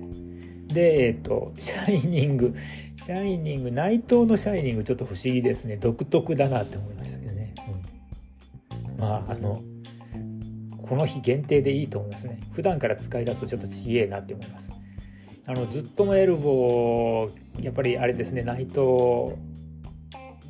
[0.68, 2.56] でえっ、ー、とシャイニング
[3.04, 5.78] シャイニング内藤のシャイニングちょっと不思議ですね。
[5.78, 7.31] 独特だなって思いましたけど、
[9.02, 9.60] まああの
[10.88, 12.40] この日限定でいいと思いますね。
[12.52, 14.72] 普段から使い出すとちょっとちげえなって思います。
[15.48, 18.44] あのずっともエルボーやっぱりあれですね。
[18.44, 19.36] 内藤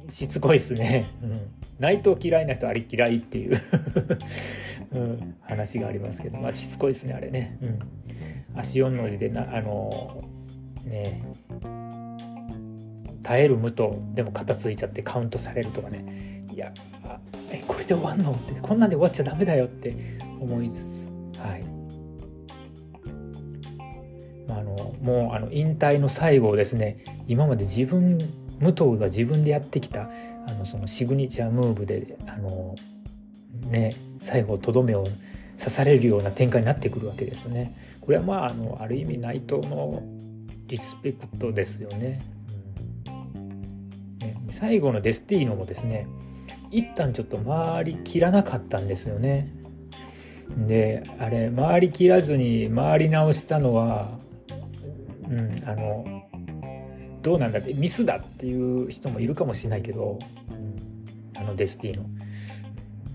[0.10, 1.34] しつこいっすね、うん、
[1.80, 3.62] 内藤嫌いな人あり嫌いっていう。
[4.91, 10.22] うん、話がありますけど、まあ、しつこいっすねあれね、うん、足4の字でなあの
[10.86, 11.24] ね
[13.24, 16.31] 耐える無とでも肩ついちゃってカウントされるとかね。
[16.62, 16.74] や
[17.51, 18.32] えこれで終わんの？
[18.32, 21.12] ってこんなんで終わっちゃダメだよって思いつつ。
[21.39, 21.64] はい。
[24.49, 27.03] あのもうあの引退の最後をですね。
[27.28, 28.18] 今まで自分
[28.59, 30.09] 武藤が自分でやってきた
[30.47, 32.76] あのそのシグニチャームーブであの
[33.70, 35.05] ね最後とどめを
[35.57, 37.76] 刺されるような展開になってくるわけですよね。
[38.01, 40.01] これはまああのある意味内藤の
[40.68, 42.22] リスペクトですよね。
[44.20, 46.07] ね最後のデスティーノもですね
[46.72, 49.52] 一旦ちょっと回りきらなかったんですよね。
[50.68, 54.18] であれ回りきらずに回り直したのは、
[55.30, 56.24] うん、あの
[57.22, 60.20] どうなんだってミスだっていう人もいるかもしれないけど、
[60.50, 62.06] うん、あのデスティーノ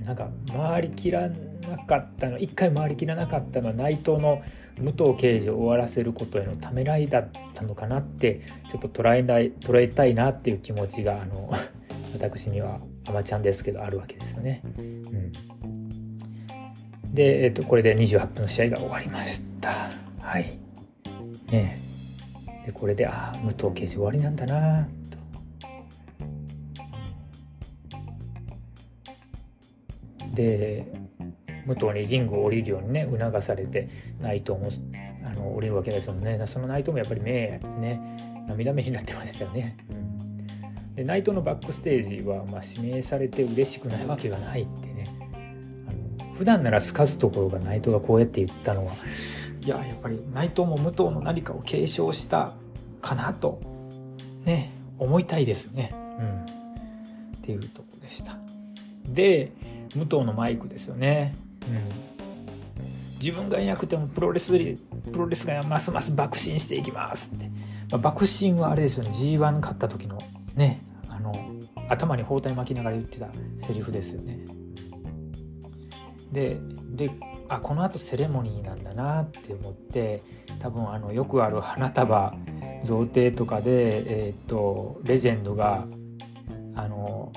[0.07, 4.43] なんか回りきらなかったの一回回りきらなかったのは内藤の
[4.79, 11.53] 武藤刑事を終わらせることへのためらいだったのかなってちょっと捉えない捉えたいなっていう気持ちがあの
[12.17, 14.63] 私にはアマちゃんですけどあるわけですよね。
[14.79, 15.33] うん、
[17.15, 19.91] で、えっと、これで28分の試合が終わりました。
[20.21, 20.59] はい。
[21.51, 21.79] ね
[22.67, 25.17] でこれでああ武藤刑事終わりなんだなと。
[30.35, 30.85] で
[31.67, 33.89] 武藤にリングを降りるようにね促されて
[34.21, 34.69] 内藤も
[35.25, 39.77] あの降りるわけですよねその内藤もやっぱり目ね涙目になってましたよね。
[40.97, 45.15] で内藤のバックステージは、まあ、指名されて嬉しくないわけがないってね
[45.87, 48.93] あの普段ならすかすところが内藤がこうやって言ったのは
[49.61, 52.53] いややっぱり内藤も武藤の何かを継承した
[53.03, 53.61] かなと
[54.45, 55.93] ね思いたいですね。
[56.19, 58.39] うん、っていうとこでした。
[59.07, 59.53] で
[59.95, 61.35] 武藤のマイクですよね。
[61.67, 67.47] うん、自分がいなくてもプロレスプロレスがますます爆心していきますって、
[67.91, 70.19] まあ、爆心はあれですよね G1 勝った時の
[70.57, 71.33] ねあの
[71.89, 73.29] 頭に包帯巻きながら言ってた
[73.59, 74.41] セリフですよね。
[76.33, 76.59] で
[76.91, 77.11] で
[77.49, 80.23] あこのあとセレモニーなんだなって思って
[80.59, 82.35] 多分あのよくある花束
[82.83, 85.87] 贈呈とかで、えーと、レジェンドが
[86.75, 87.33] あの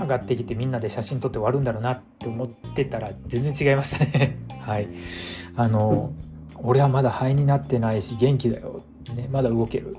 [0.00, 4.38] 上がってきてみんなで写真撮って終わるんだろうなって思ってたら全然違いましたね。
[4.60, 4.88] はい。
[5.56, 6.12] あの
[6.56, 8.82] 俺はまだ肺になってないし元気だよ、
[9.14, 9.96] ね、まだ動ける。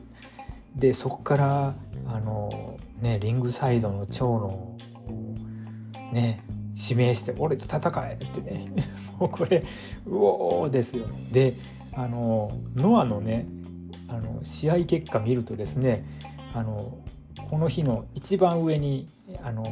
[0.77, 1.75] でそこから
[2.07, 4.77] あのねリングサイドの長野を
[6.13, 6.43] ね
[6.75, 8.71] 指名して「俺と戦え!」ってね
[9.19, 9.63] もうこれ
[10.05, 11.53] うおーですよねで
[11.93, 13.47] あのノアのね
[14.07, 16.05] あの試合結果見るとですね
[16.53, 16.97] あの
[17.49, 19.07] この日の一番上に
[19.43, 19.63] あの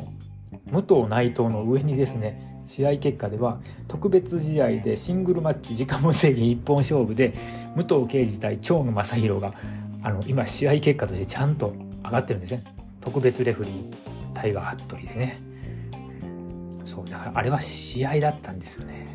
[0.71, 7.33] 武藤内藤の上にですね試合結果では特別試合でシングルマッチ時間無制限一本勝負で
[7.75, 9.53] 武藤敬司対長野正弘が
[10.05, 12.63] あの今試合結果としてちゃんと上がってるんですね。
[13.01, 13.93] 特別レフリー
[14.35, 15.41] タイガー・服部でね。
[16.85, 19.07] そうだからあれは試合だったんですよね、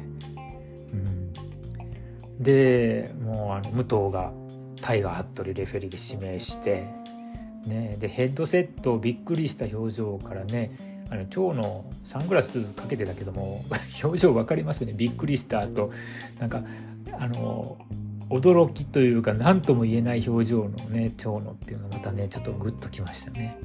[0.93, 4.33] うん、でもうあの武藤が
[4.83, 6.89] タイガー・服部レフェリーで指名して
[7.67, 13.65] ねでヘッドセットをびっくりした表情からねあの蝶のサングラスかけてたけども
[14.03, 14.95] 表情分かりますよね。
[14.97, 15.91] びっくりした後。
[16.39, 16.63] なんか
[17.19, 17.79] あの
[18.31, 23.59] 驚きというか何とも言えない表情のね蝶野っていうのがまたねちょっとグッときましたね。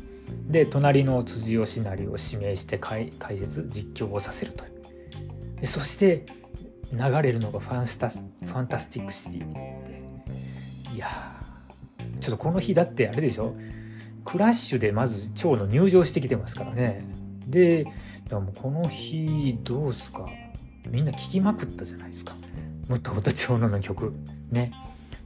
[0.48, 4.66] で隣の辻吉成を指名して解説実況をさせると
[5.60, 6.26] でそして
[6.92, 10.04] 流れるのがファンスタ Fantastic City って。
[10.94, 11.10] いや
[12.20, 13.56] ちょっとこの日だってあれでしょ？
[14.24, 17.06] クラッシュでまず蝶野入場してきてますからね。
[17.48, 17.86] で
[18.28, 20.28] でもこの日どうすか？
[20.90, 22.34] みんな聴きまくったじゃないですか。
[22.88, 24.14] 武藤と蝶野の曲。
[24.56, 24.72] ね。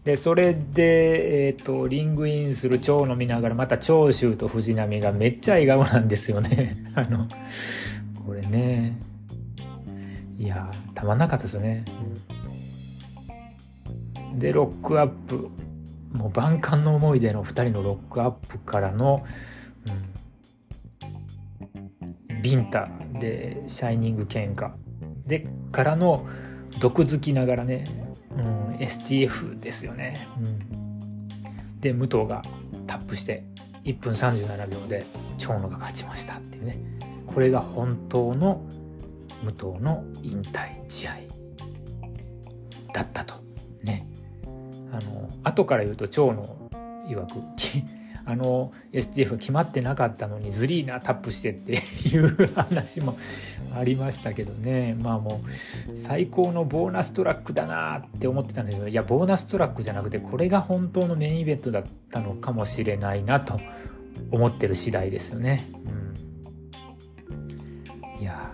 [0.04, 6.78] でそれで、えーと、リングインする蝶野見ながらまた長州と藤波がめっちゃ笑顔なんですよね。
[6.96, 7.28] あの
[8.26, 8.98] これね。
[10.38, 11.84] いやたまんなかったですよね、
[14.32, 15.50] うん、でロックアップ。
[16.14, 19.24] もう万感の思いでの2人のロックアップからの、
[22.32, 22.90] うん、ビンタ。
[23.20, 24.72] でシャイニング喧嘩。
[25.28, 26.26] でからの
[26.80, 27.84] 毒づきながらね、
[28.40, 32.42] うん、STF ですよね、うん、で武藤が
[32.88, 33.44] タップして
[33.84, 35.06] 1分37秒で
[35.38, 36.80] 蝶野が勝ちましたっていうね。
[37.28, 38.62] これが本当の
[39.44, 41.18] 武藤の引退試合
[42.94, 43.36] だったと
[43.84, 44.08] ね。
[44.92, 46.44] あの後から言うと蝶野
[47.08, 47.34] 曰く
[48.30, 53.18] あの STF 決まってなかったのにズリーナタップしてって いう話も
[53.76, 54.96] ありましたけどね。
[55.02, 55.42] まあも
[55.92, 63.60] う最高のボーナストラックだなって思ってたんだけどいやボーナストラックじゃなくてこれが本当のメインイベントだったのかもしれないなと
[64.30, 65.68] 思ってる次第ですよね。
[68.16, 68.52] うん、いや。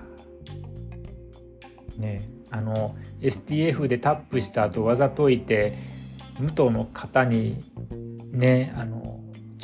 [1.98, 2.22] ね
[2.52, 5.74] あの STF でタップした後わざといて
[6.40, 7.62] 武藤の肩に
[8.32, 9.15] ねあの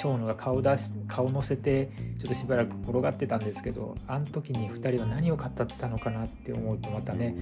[0.02, 7.36] 長野が顔出し顔乗せてちょっとしばらく転がってたんですけどあの時に2人は何を語ったのかなって思うとまたね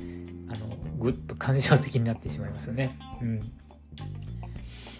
[0.50, 2.98] あのぐっと感情的になってしまいますよね。
[3.22, 3.40] うん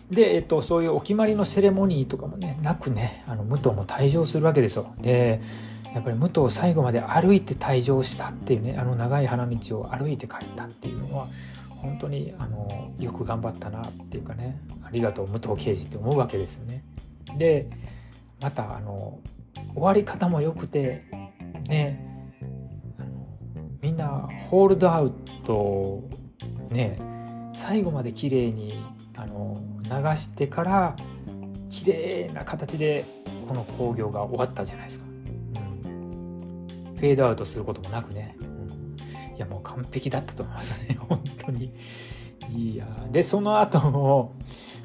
[0.10, 4.96] で、えっと、そういうお決まりのセレモニーとかもねなくねあの武藤も退場するわけですよ。
[5.00, 5.40] で
[5.94, 11.28] やっぱり武藤最後まで歩いて退場したっていうねあの長い花道を歩いて帰ったっていうのは
[11.70, 16.84] 本当にあのよく頑張ったなっていうかねありがとう武藤刑事って思うわけですね。
[17.38, 17.70] で
[18.42, 19.20] またあの
[19.74, 21.06] 終わり方も良くて
[21.68, 22.06] ね
[23.82, 25.14] みんなホールドアウ
[25.46, 26.04] ト
[26.70, 27.00] ね
[27.54, 28.84] 最後まで綺麗に
[29.16, 30.96] あの流してから
[31.70, 33.06] 綺麗な形で
[33.48, 38.44] この興行が終わったじゃないですか、うん、フェードアウトすることもなくね、う
[39.34, 40.98] ん、いやもう完璧だったと思いますね。
[41.08, 41.74] 本当に。
[42.52, 44.36] いやでその後も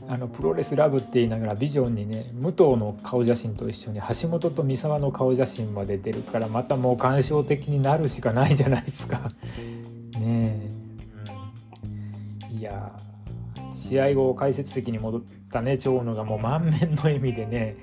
[0.08, 9.30] あのプロレスラブって言いながらビジョンにね武藤の顔写真と一緒に橋本と三沢の顔写真まで出るからまたもう感傷的になるしかないじゃないですか。
[10.18, 10.70] ねえ、
[12.52, 12.92] うん、いや
[13.72, 17.76] 試合後解説席に戻ったね長野がもう満面の笑みでね。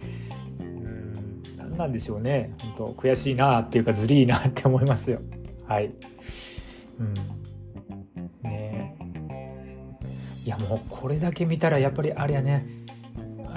[0.59, 2.53] うん何なんでしょうね。
[2.59, 5.19] 本当悔しいなっていうかずりーなって思いますよ。
[5.67, 5.91] はい、
[6.99, 7.40] うん
[10.43, 12.65] いやもうこれだけ見たらやっぱりあれやね。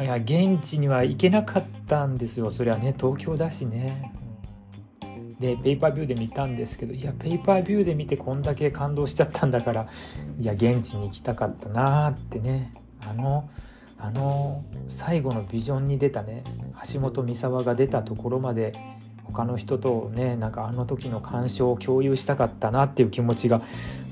[0.00, 2.50] いや現地には行けなかったんですよ。
[2.50, 4.12] そりゃね東京だしね。
[5.40, 9.86] でペーパービューで見たんですけどいやペーパービューで見てこんだけ感動しちゃったんだから
[10.38, 12.72] いや現地に行きたかったなーってね。
[13.06, 13.48] あの
[13.98, 16.42] あの最後のビジョンに出たね
[16.92, 18.72] 橋本三沢が出たところまで
[19.24, 23.62] 他の人とねなんかあの時の感傷を共有したかったなっていう気持ちが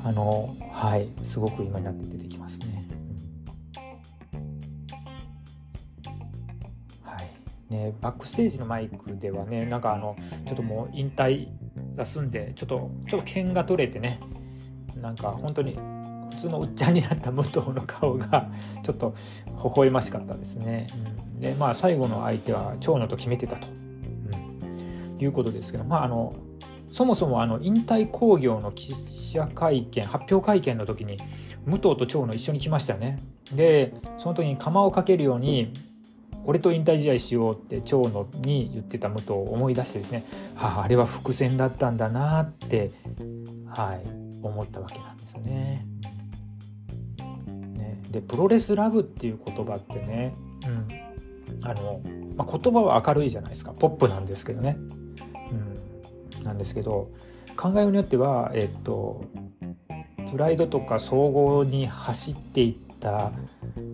[0.05, 2.87] あのはいすごく今になって出てきますね。
[7.03, 11.49] はいね、バックステージのマイクではねなんかあのちょっともう引退
[11.97, 14.21] が済んでちょっとちょっと剣が取れてね
[15.01, 15.79] なんか本当に
[16.31, 18.51] 普通のおっちゃんになった武藤の顔が
[18.83, 19.15] ちょっと
[19.63, 20.89] 微笑ましかったですね。
[21.35, 23.69] うん、でまあ最後の相手は長野と決めてたと。
[23.69, 23.83] うん
[25.25, 26.35] いうことですけどまああの
[26.93, 31.17] そもそもあの引退興行の記者会見発表会見の時に
[31.65, 33.19] 武藤と長野一緒に来ましたね。
[33.55, 35.73] でその時に釜をかけるように
[36.45, 40.25] 俺と引退試合しようって長野に言ってた武藤を思い出してですね、
[40.55, 42.91] はあ、あれは伏線だったんだなって、
[43.69, 44.03] はい、
[44.43, 45.87] 思ったわけなんですね。
[47.77, 50.35] ねでプロレスラブっていう言葉ってね、
[50.67, 52.01] うんあの
[52.37, 53.73] まあ、言葉は明るいじゃないですか。
[53.73, 54.77] ポップなんですけどね、
[56.43, 57.11] なんですけど
[57.57, 59.25] 考えようによってはえっと
[60.31, 63.33] プライドとか総合に走っていった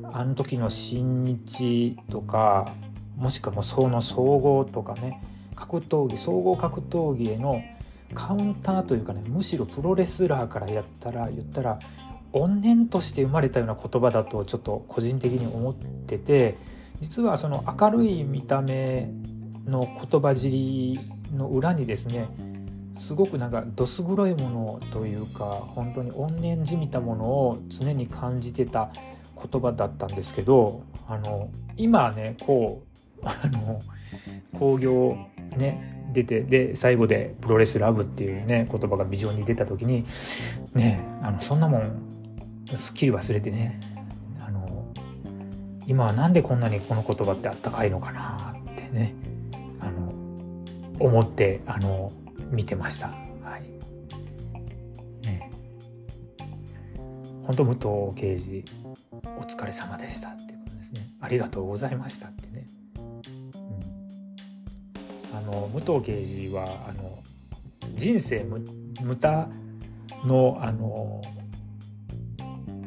[0.05, 2.72] あの時の新日とか
[3.16, 5.20] もしくはもうその総合とかね
[5.55, 7.61] 格闘技総合格闘技への
[8.14, 11.78] カウンターというかねむしろプロレスラーからやったら言ったら
[12.32, 16.57] 怨念として生まれたような言葉だとちょっと個人的に思ってて
[17.01, 19.11] 実はその明るい見た目
[19.66, 20.99] の言葉尻
[21.33, 22.29] の裏にですね
[22.95, 28.91] すごくなんかどす黒いものというか本当に怨念じみたものを常に感じてた
[29.37, 32.83] 言葉だったんですけどあの今ねこ
[33.22, 33.81] うあの
[34.59, 35.16] 興行
[35.57, 40.05] ね出てで最後で「プロレスラブ」っていうね言葉がビジョンに出た時に
[40.74, 42.09] ねあのそんなもん
[42.74, 43.79] すっきり忘れてね
[44.45, 44.87] あの
[45.87, 49.14] 今はなんでこんなにこの言葉ってあったかいのかなってね
[50.99, 52.12] 思ってあの
[52.51, 53.09] 見てました。
[53.09, 53.62] はい
[55.24, 55.51] ね、
[57.44, 58.64] 本当武藤刑事
[59.38, 61.01] お疲れ様でしたっていうことですね。
[61.20, 62.66] ありがとうございましたってね。
[62.99, 63.01] う
[65.34, 67.22] ん、あの武藤刑事はあの
[67.96, 68.64] 人生無
[69.03, 69.49] 無駄
[70.24, 71.22] のあの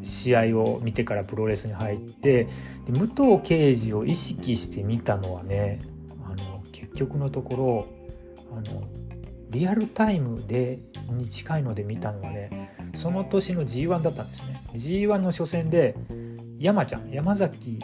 [0.04, 2.48] 試合を見てからプロレスに入って
[2.86, 5.80] で武藤刑事を意識して見たのはね
[6.26, 8.01] あの結局のところ
[8.52, 8.84] あの
[9.50, 10.80] リアルタイムで
[11.10, 15.96] に近いので見たのはねその年の G1 だったんですね G1 の初戦で
[16.60, 17.80] 山ちゃん山崎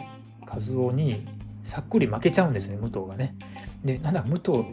[0.46, 1.26] 和夫に
[1.64, 3.36] さっくり負けちゃうんですね武藤がね
[3.84, 4.64] でなんだ武藤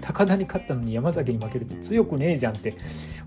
[0.00, 2.76] 高田に勝ったのに山崎に負けるって強くねえじゃんって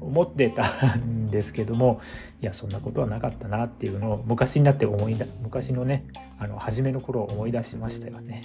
[0.02, 2.02] 思ってたんですけども
[2.42, 6.06] いやそんなことはなかったなっていうのを昔になって思い出昔のね
[6.38, 8.44] あの初めの頃を思い出しましたよね。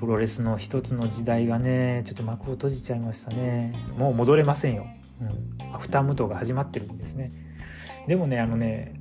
[0.00, 3.74] プロレスの一つの時代がねちょっと幕を閉じちゃいましたね。
[3.96, 4.86] もう戻れませんよ、
[5.20, 7.30] うん、アフタームートが始まってるんですね。
[8.06, 8.94] でもねあのね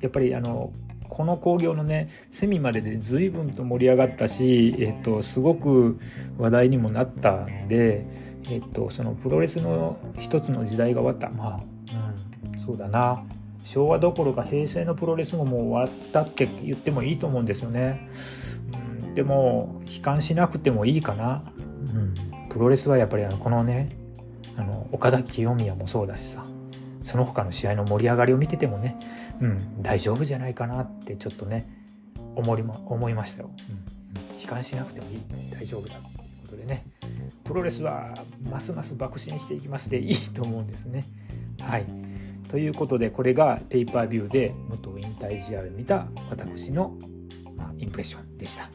[0.00, 0.72] やっぱりあの
[1.08, 5.98] この興行のねセミまでで随分と盛り上がったし、えっと、すごく
[6.38, 8.04] 話題にもなったんで、
[8.48, 11.30] えっと、そのプロレスの一つの時代が終わった。
[11.30, 11.60] まあ、
[12.54, 13.22] うん、そうだな。
[13.64, 18.08] 昭和どころか平成のプロレスももう終わったって言ってもいいと思うんですよね。
[19.14, 22.14] でも悲観しなくてもいいかな、うん、
[22.48, 23.96] プロレスはやっぱりあのこのね
[24.56, 26.44] あの岡田清宮もそうだしさ
[27.02, 28.98] その他の試合の盛り上がりを見ててもね、
[29.40, 31.68] うん、大丈夫じゃないかなってちょっとね
[32.34, 35.20] 思いま思いましたよ、うん、悲観しなくてもいい。
[35.52, 36.02] 大丈夫だという
[36.42, 36.86] ことでね
[37.44, 38.14] プロレスは
[38.50, 41.04] ますます爆心していきますでいいと思うんですね。
[41.60, 41.86] はい。
[42.50, 46.96] ということでこれがペーパービューで元引退試合を見た私の、
[47.56, 48.70] まあ、インプレッションでした。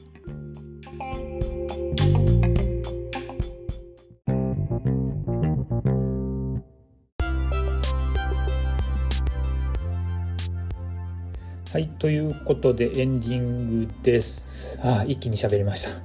[11.72, 14.78] はい、ということでエンディングです。
[14.84, 16.02] あ一気に喋りました。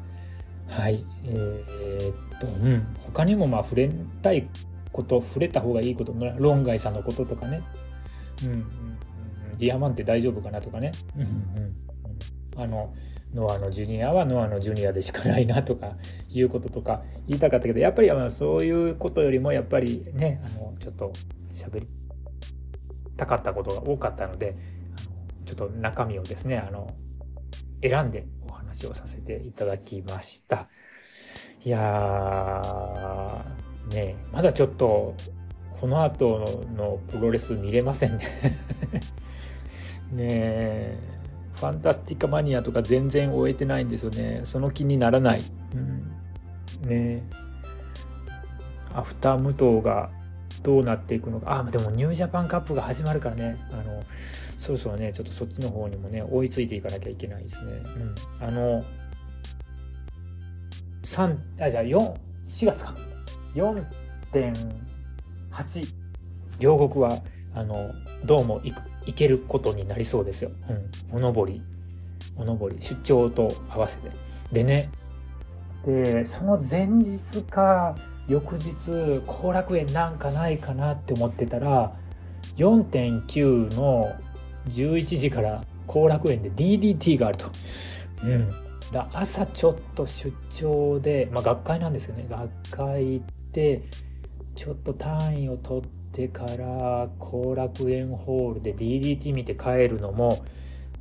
[0.80, 3.90] はい、えー、っと、うん、他にもまあ触れ
[4.22, 4.46] たい
[4.92, 7.62] こと、触れた方がいいこと、ロンガイさんのこととかね、
[8.44, 8.68] うん、うん、
[9.58, 12.94] ディアマンって大丈夫かなとかね、うん、うん、あの、
[13.34, 15.96] ノアのジュニアはノアのジュニアでしかないなとか
[16.30, 21.12] いうこととか言いたかったけど、やっぱりそういうことよりもやっぱりね、あの、ちょっと
[21.52, 21.88] 喋り
[23.16, 24.56] たかったことが多かったので、
[25.44, 26.94] ちょっと中身をですね、あの、
[27.82, 30.68] 選んでお話をさせていただきました。
[31.64, 35.14] いやー、ねまだちょっと、
[35.80, 38.24] この後のプロレス見れませんね。
[40.12, 40.98] ねえ、
[41.56, 44.42] ファンタスティカマニアとか全然終えてないんですよね。
[44.44, 45.42] その気にならない。
[45.74, 47.28] うん、ね
[48.92, 50.10] アフター無糖が
[50.62, 51.64] どうなっていくのか。
[51.66, 53.58] あ、でもニュージャパンカップが始まるからね。
[53.70, 54.02] あの、
[54.56, 57.72] そろそろね、ちょっとそっちの方にもね、追いついていかなきゃいけないですね。
[58.40, 58.46] うん。
[58.46, 58.84] あの、
[61.02, 62.14] 3、あ、じゃあ4、
[62.48, 62.94] 4月か。
[63.54, 65.94] 4.8、
[66.58, 67.22] 両国は、
[67.54, 67.92] あの、
[68.24, 70.50] どうも行く、行けることになりそうですよ。
[71.10, 71.16] うん。
[71.16, 71.62] おのぼり、
[72.36, 74.10] おのぼり、出張と合わせて。
[74.52, 74.90] でね、
[75.84, 77.94] でその前日か
[78.26, 81.94] 翌日後楽園なんかないかなって思ってたら
[82.56, 84.10] 4.9の
[84.68, 87.50] 11時から後楽園で DDT があると。
[88.22, 88.50] うん、
[88.92, 93.82] だ朝ちょっと出張で、まあ、学会なんですよね学会行って
[94.54, 100.44] ちょっと単位を取ってから後楽園ホールで DDT 見て帰るのも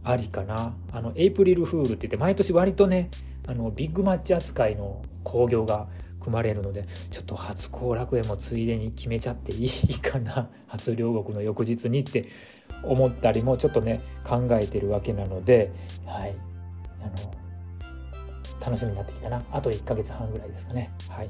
[0.04, 0.76] ありかな。
[0.92, 3.10] あのエイプリルフールって言って毎年割とね
[3.48, 5.88] あのビッグマッチ扱いの興行が
[6.20, 10.50] 組まれるのでちょっと初後楽園もついでに決めちゃっていいかな。
[10.68, 12.26] 初両国の翌日にって
[12.84, 15.72] 思ったりもちょっとね考えてるわけなので
[16.06, 16.36] はい。
[17.02, 17.34] あの
[18.66, 19.44] 楽しみになってきたな。
[19.52, 20.92] あと1ヶ月半ぐらいですかね。
[21.10, 21.30] はい。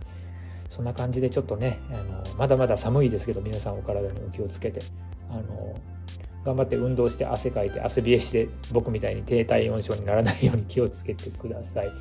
[0.73, 1.97] そんな感じでちょっとねあ
[2.31, 4.81] のまだまだ寒いですけど皆さんお体にお気をつけて
[5.29, 5.79] あの
[6.43, 11.87] 頑張って運動して汗かいて汗冷えして僕みたいに低体温症にならないように気をつけてください。
[11.87, 11.95] はい、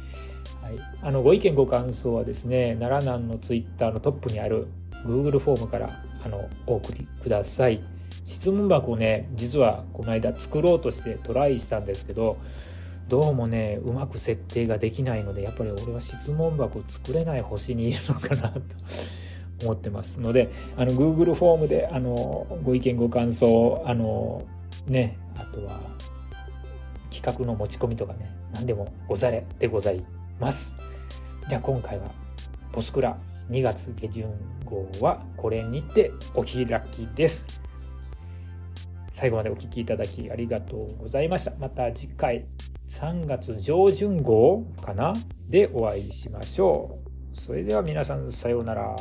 [1.03, 4.69] あのご意見ご感想はですね奈良南のツイッターのトップにある
[5.05, 5.91] Google フォームから
[6.25, 7.83] あのお送りください。
[8.25, 12.39] 質問箱をね実はこの間作ろうとしてトライしたんですけど
[13.09, 18.61] どうもねうまく設定ができないのでやっぱり俺は質問箱を作れない星にいるのかなと
[19.63, 24.43] 思ってますので あの Google フォームであのご意見ご感想あの
[24.87, 25.81] ねあとは
[27.11, 30.05] 企画の持ち込みとかね何でもござれでござい
[30.41, 30.77] ます。
[31.49, 32.11] じゃあ今回は
[32.73, 33.19] ボスクラ
[33.51, 34.25] 2月下旬
[34.65, 37.47] 号はこれにてお開きです。
[39.13, 41.53] 最後までお聴きいただきありがとうございました。
[41.59, 42.47] また次回。
[42.93, 45.15] 3月上旬号かな？
[45.49, 46.99] でお会いしましょ
[47.35, 48.95] うそれでは皆さんさようなら。